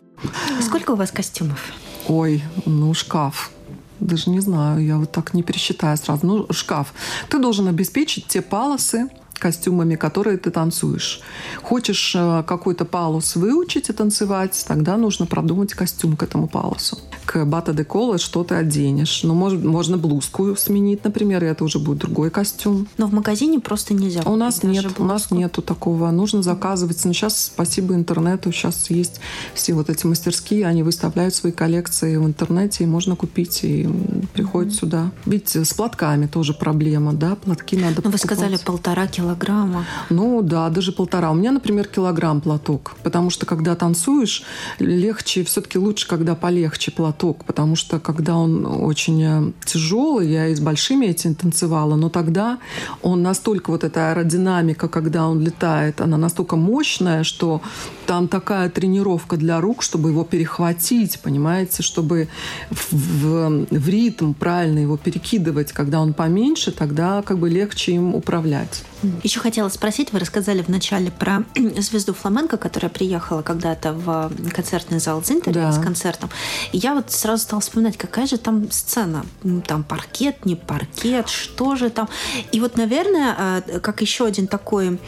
Сколько 0.62 0.91
у 0.91 0.95
вас 0.95 1.12
костюмов? 1.12 1.73
Ой, 2.07 2.43
ну 2.65 2.93
шкаф 2.93 3.51
даже 3.99 4.29
не 4.29 4.39
знаю, 4.39 4.83
я 4.85 4.97
вот 4.97 5.12
так 5.12 5.33
не 5.33 5.43
пересчитаю 5.43 5.97
сразу. 5.97 6.25
Ну, 6.25 6.47
шкаф. 6.51 6.93
Ты 7.29 7.39
должен 7.39 7.67
обеспечить 7.67 8.27
те 8.27 8.41
палосы, 8.41 9.09
костюмами, 9.39 9.95
которые 9.95 10.38
ты 10.38 10.52
танцуешь. 10.52 11.21
Хочешь 11.63 12.13
э, 12.15 12.43
какой-то 12.45 12.86
палус 12.86 13.36
выучить 13.36 13.89
и 13.89 13.93
танцевать, 13.93 14.63
тогда 14.67 14.97
нужно 14.97 15.25
продумать 15.25 15.73
костюм 15.73 16.15
к 16.15 16.23
этому 16.23 16.47
палусу. 16.47 16.97
К 17.25 17.45
бата 17.45 17.73
де 17.73 17.84
кола 17.84 18.17
что 18.17 18.43
ты 18.43 18.56
оденешь. 18.56 19.23
Ну, 19.23 19.34
может, 19.34 19.63
можно 19.63 19.97
блузку 19.97 20.56
сменить, 20.56 21.04
например, 21.04 21.43
и 21.43 21.47
это 21.47 21.63
уже 21.63 21.80
будет 21.80 21.99
другой 21.99 22.30
костюм. 22.30 22.88
Но 22.97 23.08
в 23.08 23.13
магазине 23.13 23.60
просто 23.60 23.93
нельзя. 23.93 24.21
У 24.25 24.36
нас 24.36 24.63
нет, 24.63 24.84
блузку. 24.84 25.04
у 25.04 25.06
нас 25.06 25.32
нету 25.32 25.62
такого. 25.62 26.12
Нужно 26.12 26.43
заказывать. 26.43 27.06
Но 27.06 27.13
сейчас, 27.13 27.45
спасибо 27.45 27.95
интернету, 27.95 28.52
сейчас 28.52 28.89
есть 28.89 29.21
все 29.54 29.73
вот 29.73 29.89
эти 29.89 30.06
мастерские, 30.06 30.65
они 30.65 30.84
выставляют 30.84 31.34
свои 31.34 31.52
коллекции 31.52 32.17
в 32.17 32.25
интернете, 32.25 32.84
и 32.84 32.88
можно 32.88 33.15
купить, 33.15 33.63
и 33.63 33.88
приходит 34.34 34.73
mm-hmm. 34.73 34.80
сюда. 34.80 35.12
Видите, 35.25 35.63
с 35.63 35.73
платками 35.73 36.28
тоже 36.28 36.54
проблема, 36.54 37.13
да, 37.13 37.36
платки 37.36 37.78
надо 37.78 37.89
Но 37.89 37.95
покупать. 37.95 38.21
вы 38.21 38.28
сказали 38.28 38.58
полтора 38.58 39.08
килограмма 39.08 39.29
килограмма? 39.30 39.86
Ну 40.10 40.42
да, 40.42 40.70
даже 40.70 40.92
полтора. 40.92 41.32
У 41.32 41.36
меня, 41.36 41.52
например, 41.52 41.88
килограмм 41.88 42.42
платок. 42.42 42.96
Потому 43.04 43.30
что 43.30 43.46
когда 43.46 43.76
танцуешь, 43.76 44.44
легче, 44.80 45.44
все-таки 45.44 45.78
лучше, 45.78 46.08
когда 46.08 46.36
полегче 46.36 46.92
платок. 46.92 47.46
Потому 47.46 47.76
что 47.76 48.00
когда 48.00 48.36
он 48.36 48.65
очень 48.65 49.24
э, 49.24 49.52
тяжелый, 49.65 50.32
я 50.32 50.48
и 50.48 50.56
с 50.56 50.60
большими 50.60 51.08
этим 51.08 51.36
танцевала, 51.36 51.96
но 51.96 52.10
тогда 52.10 52.58
он 53.02 53.22
настолько, 53.22 53.72
вот 53.72 53.84
эта 53.84 54.12
аэродинамика, 54.12 54.88
когда 54.88 55.28
он 55.28 55.42
летает, 55.42 56.02
она 56.02 56.18
настолько 56.18 56.56
мощная, 56.56 57.24
что 57.24 57.62
там 58.06 58.28
такая 58.28 58.70
тренировка 58.70 59.38
для 59.38 59.62
рук, 59.62 59.84
чтобы 59.84 60.10
его 60.10 60.24
перехватить, 60.24 61.20
понимаете, 61.20 61.84
чтобы 61.84 62.28
в, 62.72 62.94
в, 62.94 63.68
в 63.70 63.89
ритм 63.89 64.34
правильно 64.34 64.80
его 64.80 64.98
перекидывать. 64.98 65.72
Когда 65.72 66.00
он 66.02 66.13
поменьше, 66.13 66.72
тогда 66.72 67.22
как 67.22 67.38
бы 67.38 67.50
легче 67.50 67.94
им 67.94 68.15
управлять. 68.15 68.84
Еще 69.23 69.39
хотела 69.39 69.69
спросить, 69.69 70.12
вы 70.12 70.19
рассказали 70.19 70.62
вначале 70.62 71.12
про 71.12 71.43
звезду 71.55 72.13
фламенко, 72.13 72.57
которая 72.57 72.89
приехала 72.89 73.41
когда-то 73.41 73.93
в 73.93 74.31
концертный 74.51 74.99
зал 74.99 75.23
Зинтер 75.23 75.53
да. 75.53 75.71
с 75.71 75.79
концертом. 75.79 76.29
И 76.71 76.77
я 76.77 76.93
вот 76.93 77.12
сразу 77.12 77.43
стала 77.43 77.62
вспоминать, 77.62 77.97
какая 77.97 78.27
же 78.27 78.38
там 78.38 78.69
сцена. 78.71 79.25
Там 79.67 79.83
паркет, 79.83 80.45
не 80.45 80.55
паркет, 80.55 81.29
что 81.29 81.75
же 81.75 81.89
там. 81.89 82.09
И 82.51 82.59
вот, 82.59 82.77
наверное, 82.77 83.35
а, 83.38 83.79
как 83.79 84.01
еще 84.01 84.25
один 84.25 84.47
такой 84.47 84.99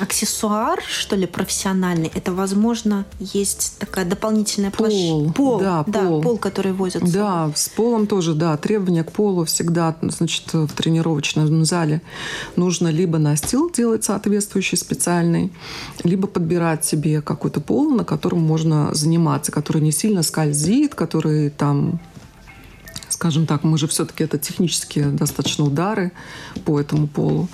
аксессуар, 0.00 0.80
что 0.86 1.16
ли, 1.16 1.26
профессиональный, 1.26 2.10
это, 2.14 2.32
возможно, 2.32 3.04
есть 3.18 3.76
такая 3.78 4.04
дополнительная 4.04 4.70
площадь. 4.70 5.34
Пол, 5.34 5.60
да, 5.60 5.84
да, 5.86 6.00
пол. 6.00 6.22
пол, 6.22 6.38
который 6.38 6.72
возят. 6.72 7.10
Да, 7.10 7.50
с 7.54 7.68
полом 7.68 8.06
тоже, 8.06 8.34
да. 8.34 8.56
Требования 8.56 9.04
к 9.04 9.12
полу 9.12 9.44
всегда, 9.44 9.96
значит, 10.02 10.52
в 10.52 10.68
тренировочном 10.68 11.64
зале 11.64 12.02
нужно 12.56 12.88
либо 12.88 13.18
на 13.18 13.28
настил 13.38 13.70
делать 13.70 14.04
соответствующий 14.04 14.76
специальный, 14.76 15.52
либо 16.02 16.26
подбирать 16.26 16.84
себе 16.84 17.22
какой-то 17.22 17.60
пол, 17.60 17.90
на 17.90 18.04
котором 18.04 18.40
можно 18.40 18.92
заниматься, 18.94 19.52
который 19.52 19.80
не 19.80 19.92
сильно 19.92 20.22
скользит, 20.22 20.94
который 20.94 21.50
там 21.50 22.00
скажем 23.10 23.46
так, 23.46 23.64
мы 23.64 23.78
же 23.78 23.88
все-таки 23.88 24.22
это 24.22 24.38
технические 24.38 25.06
достаточно 25.06 25.64
удары 25.64 26.12
по 26.64 26.80
этому 26.80 27.08
полу. 27.08 27.48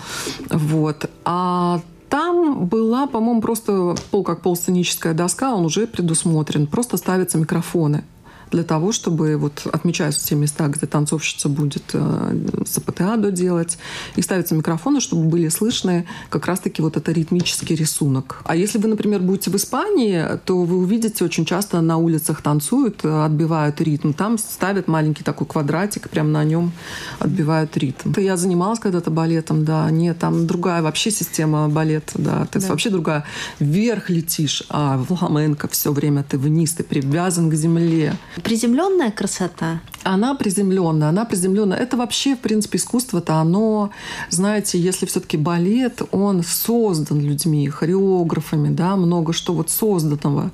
Вот. 0.50 1.11
А 1.24 1.81
там 2.14 2.66
была, 2.66 3.09
по-моему, 3.09 3.40
просто 3.40 3.96
пол 4.12 4.22
как 4.22 4.40
полсценическая 4.40 5.14
доска, 5.14 5.53
он 5.53 5.64
уже 5.64 5.88
предусмотрен. 5.88 6.68
Просто 6.68 6.96
ставятся 6.96 7.38
микрофоны 7.38 8.05
для 8.54 8.64
того, 8.64 8.92
чтобы 8.92 9.36
вот 9.36 9.66
отмечаются 9.72 10.26
те 10.26 10.34
места, 10.34 10.68
где 10.68 10.86
танцовщица 10.86 11.48
будет 11.48 11.84
э, 11.92 12.64
сапатеадо 12.64 13.30
делать, 13.30 13.78
и 14.16 14.22
ставятся 14.22 14.54
микрофоны, 14.54 15.00
чтобы 15.00 15.24
были 15.24 15.48
слышны 15.48 16.06
как 16.30 16.46
раз-таки 16.46 16.80
вот 16.80 16.96
это 16.96 17.12
ритмический 17.12 17.74
рисунок. 17.74 18.42
А 18.44 18.54
если 18.56 18.78
вы, 18.78 18.88
например, 18.88 19.20
будете 19.20 19.50
в 19.50 19.56
Испании, 19.56 20.38
то 20.44 20.62
вы 20.62 20.76
увидите 20.78 21.24
очень 21.24 21.44
часто 21.44 21.80
на 21.80 21.96
улицах 21.96 22.42
танцуют, 22.42 23.04
э, 23.04 23.24
отбивают 23.24 23.80
ритм. 23.80 24.12
Там 24.12 24.38
ставят 24.38 24.88
маленький 24.88 25.24
такой 25.24 25.46
квадратик, 25.46 26.08
прям 26.08 26.32
на 26.32 26.44
нем 26.44 26.72
отбивают 27.18 27.76
ритм. 27.76 28.10
Это 28.10 28.20
я 28.20 28.36
занималась 28.36 28.78
когда-то 28.78 29.10
балетом, 29.10 29.64
да. 29.64 29.90
Нет, 29.90 30.18
там 30.18 30.46
другая 30.46 30.82
вообще 30.82 31.10
система 31.10 31.68
балета, 31.68 32.12
да. 32.14 32.46
Ты 32.46 32.60
да. 32.60 32.68
вообще 32.68 32.90
другая. 32.90 33.24
Вверх 33.58 34.10
летишь, 34.10 34.62
а 34.68 34.96
в 34.96 35.06
фламенко 35.06 35.68
все 35.68 35.92
время 35.92 36.22
ты 36.22 36.38
вниз, 36.38 36.74
ты 36.74 36.84
привязан 36.84 37.50
к 37.50 37.54
земле 37.54 38.14
приземленная 38.44 39.11
красота? 39.11 39.80
Она 40.04 40.35
приземленная, 40.35 41.09
она 41.09 41.24
приземленная. 41.24 41.78
Это 41.78 41.96
вообще, 41.96 42.37
в 42.37 42.40
принципе, 42.40 42.76
искусство-то, 42.76 43.37
оно, 43.37 43.90
знаете, 44.28 44.78
если 44.78 45.07
все-таки 45.07 45.38
балет, 45.38 46.02
он 46.12 46.42
создан 46.42 47.20
людьми, 47.20 47.68
хореографами, 47.68 48.68
да, 48.68 48.96
много 48.96 49.33
что 49.33 49.54
вот 49.54 49.70
созданного. 49.70 50.50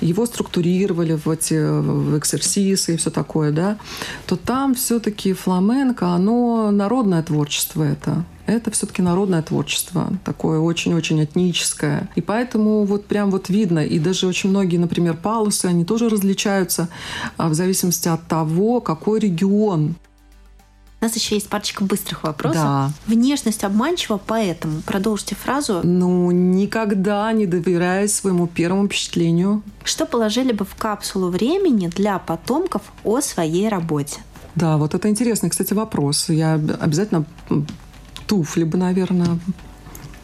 Его 0.00 0.26
структурировали 0.26 1.14
в 1.14 1.30
эти 1.30 1.54
в 1.54 2.18
эксерсисы 2.18 2.94
и 2.94 2.96
все 2.96 3.10
такое, 3.10 3.52
да, 3.52 3.78
то 4.26 4.36
там 4.36 4.74
все-таки 4.74 5.32
фламенко, 5.32 6.08
оно 6.08 6.70
народное 6.72 7.22
творчество 7.22 7.84
это 7.84 8.24
это 8.48 8.70
все-таки 8.70 9.02
народное 9.02 9.42
творчество, 9.42 10.12
такое 10.24 10.58
очень-очень 10.58 11.22
этническое. 11.22 12.08
И 12.16 12.20
поэтому 12.20 12.84
вот 12.84 13.06
прям 13.06 13.30
вот 13.30 13.48
видно, 13.48 13.80
и 13.84 13.98
даже 13.98 14.26
очень 14.26 14.50
многие, 14.50 14.78
например, 14.78 15.16
палусы, 15.16 15.66
они 15.66 15.84
тоже 15.84 16.08
различаются 16.08 16.88
а, 17.36 17.48
в 17.48 17.54
зависимости 17.54 18.08
от 18.08 18.26
того, 18.26 18.80
какой 18.80 19.20
регион 19.20 19.96
у 21.00 21.04
нас 21.04 21.14
еще 21.14 21.36
есть 21.36 21.48
парочка 21.48 21.84
быстрых 21.84 22.24
вопросов. 22.24 22.60
Да. 22.60 22.90
Внешность 23.06 23.62
обманчива, 23.62 24.18
поэтому 24.24 24.80
продолжите 24.80 25.36
фразу. 25.36 25.80
Ну, 25.84 26.32
никогда 26.32 27.30
не 27.32 27.46
доверяй 27.46 28.08
своему 28.08 28.48
первому 28.48 28.88
впечатлению. 28.88 29.62
Что 29.84 30.06
положили 30.06 30.50
бы 30.50 30.64
в 30.64 30.74
капсулу 30.74 31.28
времени 31.28 31.86
для 31.86 32.18
потомков 32.18 32.82
о 33.04 33.20
своей 33.20 33.68
работе? 33.68 34.18
Да, 34.56 34.76
вот 34.76 34.94
это 34.94 35.08
интересный, 35.08 35.50
кстати, 35.50 35.72
вопрос. 35.72 36.30
Я 36.30 36.54
обязательно 36.54 37.24
туфли 38.28 38.64
бы, 38.64 38.78
наверное, 38.78 39.38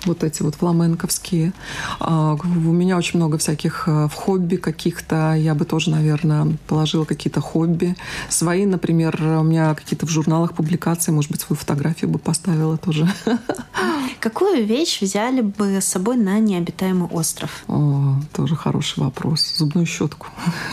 вот 0.06 0.24
эти 0.24 0.42
вот 0.42 0.54
фламенковские. 0.54 1.52
А, 2.00 2.34
у 2.34 2.72
меня 2.72 2.96
очень 2.96 3.18
много 3.18 3.38
всяких 3.38 3.84
э, 3.86 4.08
в 4.08 4.14
хобби 4.14 4.56
каких-то. 4.56 5.34
Я 5.34 5.54
бы 5.54 5.64
тоже, 5.64 5.90
наверное, 5.90 6.56
положила 6.66 7.04
какие-то 7.04 7.40
хобби. 7.40 7.96
Свои, 8.28 8.66
например, 8.66 9.20
у 9.22 9.42
меня 9.42 9.74
какие-то 9.74 10.06
в 10.06 10.10
журналах 10.10 10.54
публикации, 10.54 11.12
может 11.12 11.30
быть, 11.30 11.40
свою 11.40 11.58
фотографию 11.58 12.10
бы 12.10 12.18
поставила 12.18 12.76
тоже. 12.76 13.08
Какую 14.20 14.64
вещь 14.66 15.02
взяли 15.02 15.42
бы 15.42 15.80
с 15.80 15.84
собой 15.84 16.16
на 16.16 16.38
необитаемый 16.38 17.08
остров? 17.08 17.64
О, 17.68 18.16
тоже 18.32 18.56
хороший 18.56 19.00
вопрос. 19.00 19.56
Зубную 19.56 19.86
щетку. 19.86 20.28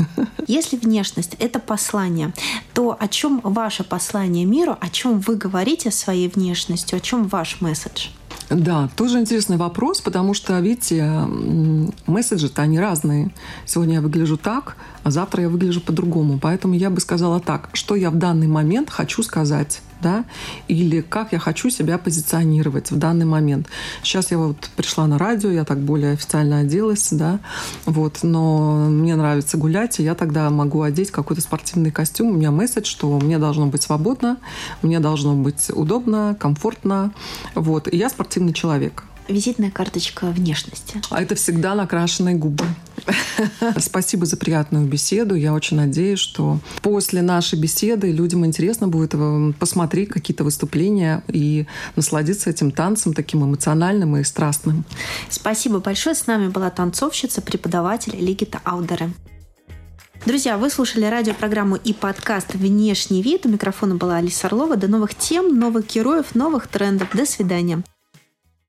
Если 0.47 0.77
внешность— 0.77 1.35
это 1.39 1.59
послание, 1.59 2.33
то 2.73 2.95
о 2.97 3.07
чем 3.07 3.41
ваше 3.43 3.83
послание 3.83 4.45
миру, 4.45 4.77
о 4.79 4.89
чем 4.89 5.19
вы 5.19 5.35
говорите 5.35 5.91
своей 5.91 6.29
внешностью, 6.29 6.97
о 6.97 6.99
чем 7.01 7.27
ваш 7.27 7.61
месседж? 7.61 8.07
Да, 8.51 8.89
тоже 8.97 9.19
интересный 9.19 9.55
вопрос, 9.55 10.01
потому 10.01 10.33
что, 10.33 10.59
видите, 10.59 11.09
месседжи-то 12.05 12.61
они 12.61 12.79
разные. 12.79 13.33
Сегодня 13.65 13.95
я 13.95 14.01
выгляжу 14.01 14.37
так, 14.37 14.75
а 15.03 15.11
завтра 15.11 15.43
я 15.43 15.49
выгляжу 15.49 15.81
по-другому. 15.81 16.39
Поэтому 16.39 16.73
я 16.73 16.89
бы 16.89 16.99
сказала 16.99 17.39
так, 17.39 17.69
что 17.73 17.95
я 17.95 18.09
в 18.11 18.15
данный 18.15 18.47
момент 18.47 18.89
хочу 18.89 19.23
сказать 19.23 19.81
да, 20.01 20.25
или 20.67 21.01
как 21.01 21.31
я 21.31 21.39
хочу 21.39 21.69
себя 21.69 21.97
позиционировать 21.97 22.91
в 22.91 22.97
данный 22.97 23.25
момент. 23.25 23.67
Сейчас 24.03 24.31
я 24.31 24.37
вот 24.37 24.69
пришла 24.75 25.07
на 25.07 25.17
радио, 25.17 25.49
я 25.49 25.63
так 25.63 25.79
более 25.79 26.13
официально 26.13 26.59
оделась, 26.59 27.09
да, 27.11 27.39
вот, 27.85 28.19
но 28.23 28.87
мне 28.89 29.15
нравится 29.15 29.57
гулять, 29.57 29.99
и 29.99 30.03
я 30.03 30.15
тогда 30.15 30.49
могу 30.49 30.81
одеть 30.81 31.11
какой-то 31.11 31.41
спортивный 31.41 31.91
костюм. 31.91 32.29
У 32.29 32.33
меня 32.33 32.51
месседж, 32.51 32.85
что 32.85 33.17
мне 33.19 33.37
должно 33.37 33.67
быть 33.67 33.83
свободно, 33.83 34.37
мне 34.81 34.99
должно 34.99 35.35
быть 35.35 35.69
удобно, 35.69 36.35
комфортно, 36.39 37.13
вот, 37.55 37.87
и 37.87 37.95
я 37.95 38.09
спортивный 38.09 38.53
человек. 38.53 39.03
Визитная 39.27 39.71
карточка 39.71 40.25
внешности. 40.27 41.01
А 41.09 41.21
это 41.21 41.35
всегда 41.35 41.75
накрашенные 41.75 42.35
губы. 42.35 42.65
Спасибо 43.77 44.25
за 44.25 44.37
приятную 44.37 44.85
беседу. 44.85 45.35
Я 45.35 45.53
очень 45.53 45.77
надеюсь, 45.77 46.19
что 46.19 46.59
после 46.81 47.21
нашей 47.21 47.59
беседы 47.59 48.11
людям 48.11 48.45
интересно 48.45 48.87
будет 48.87 49.11
э, 49.13 49.53
посмотреть 49.59 50.09
какие-то 50.09 50.43
выступления 50.43 51.23
и 51.27 51.65
насладиться 51.95 52.49
этим 52.49 52.71
танцем 52.71 53.13
таким 53.13 53.43
эмоциональным 53.43 54.17
и 54.17 54.23
страстным. 54.23 54.85
Спасибо 55.29 55.79
большое. 55.79 56.15
С 56.15 56.27
нами 56.27 56.49
была 56.49 56.69
танцовщица, 56.69 57.41
преподаватель 57.41 58.15
Лигита 58.15 58.59
Аудере. 58.63 59.11
Друзья, 60.25 60.59
вы 60.59 60.69
слушали 60.69 61.05
радиопрограмму 61.05 61.77
и 61.77 61.93
подкаст 61.93 62.53
«Внешний 62.53 63.23
вид». 63.23 63.47
У 63.47 63.49
микрофона 63.49 63.95
была 63.95 64.17
Алиса 64.17 64.47
Орлова. 64.47 64.77
До 64.77 64.87
новых 64.87 65.15
тем, 65.15 65.57
новых 65.57 65.87
героев, 65.87 66.35
новых 66.35 66.67
трендов. 66.67 67.09
До 67.15 67.25
свидания. 67.25 67.81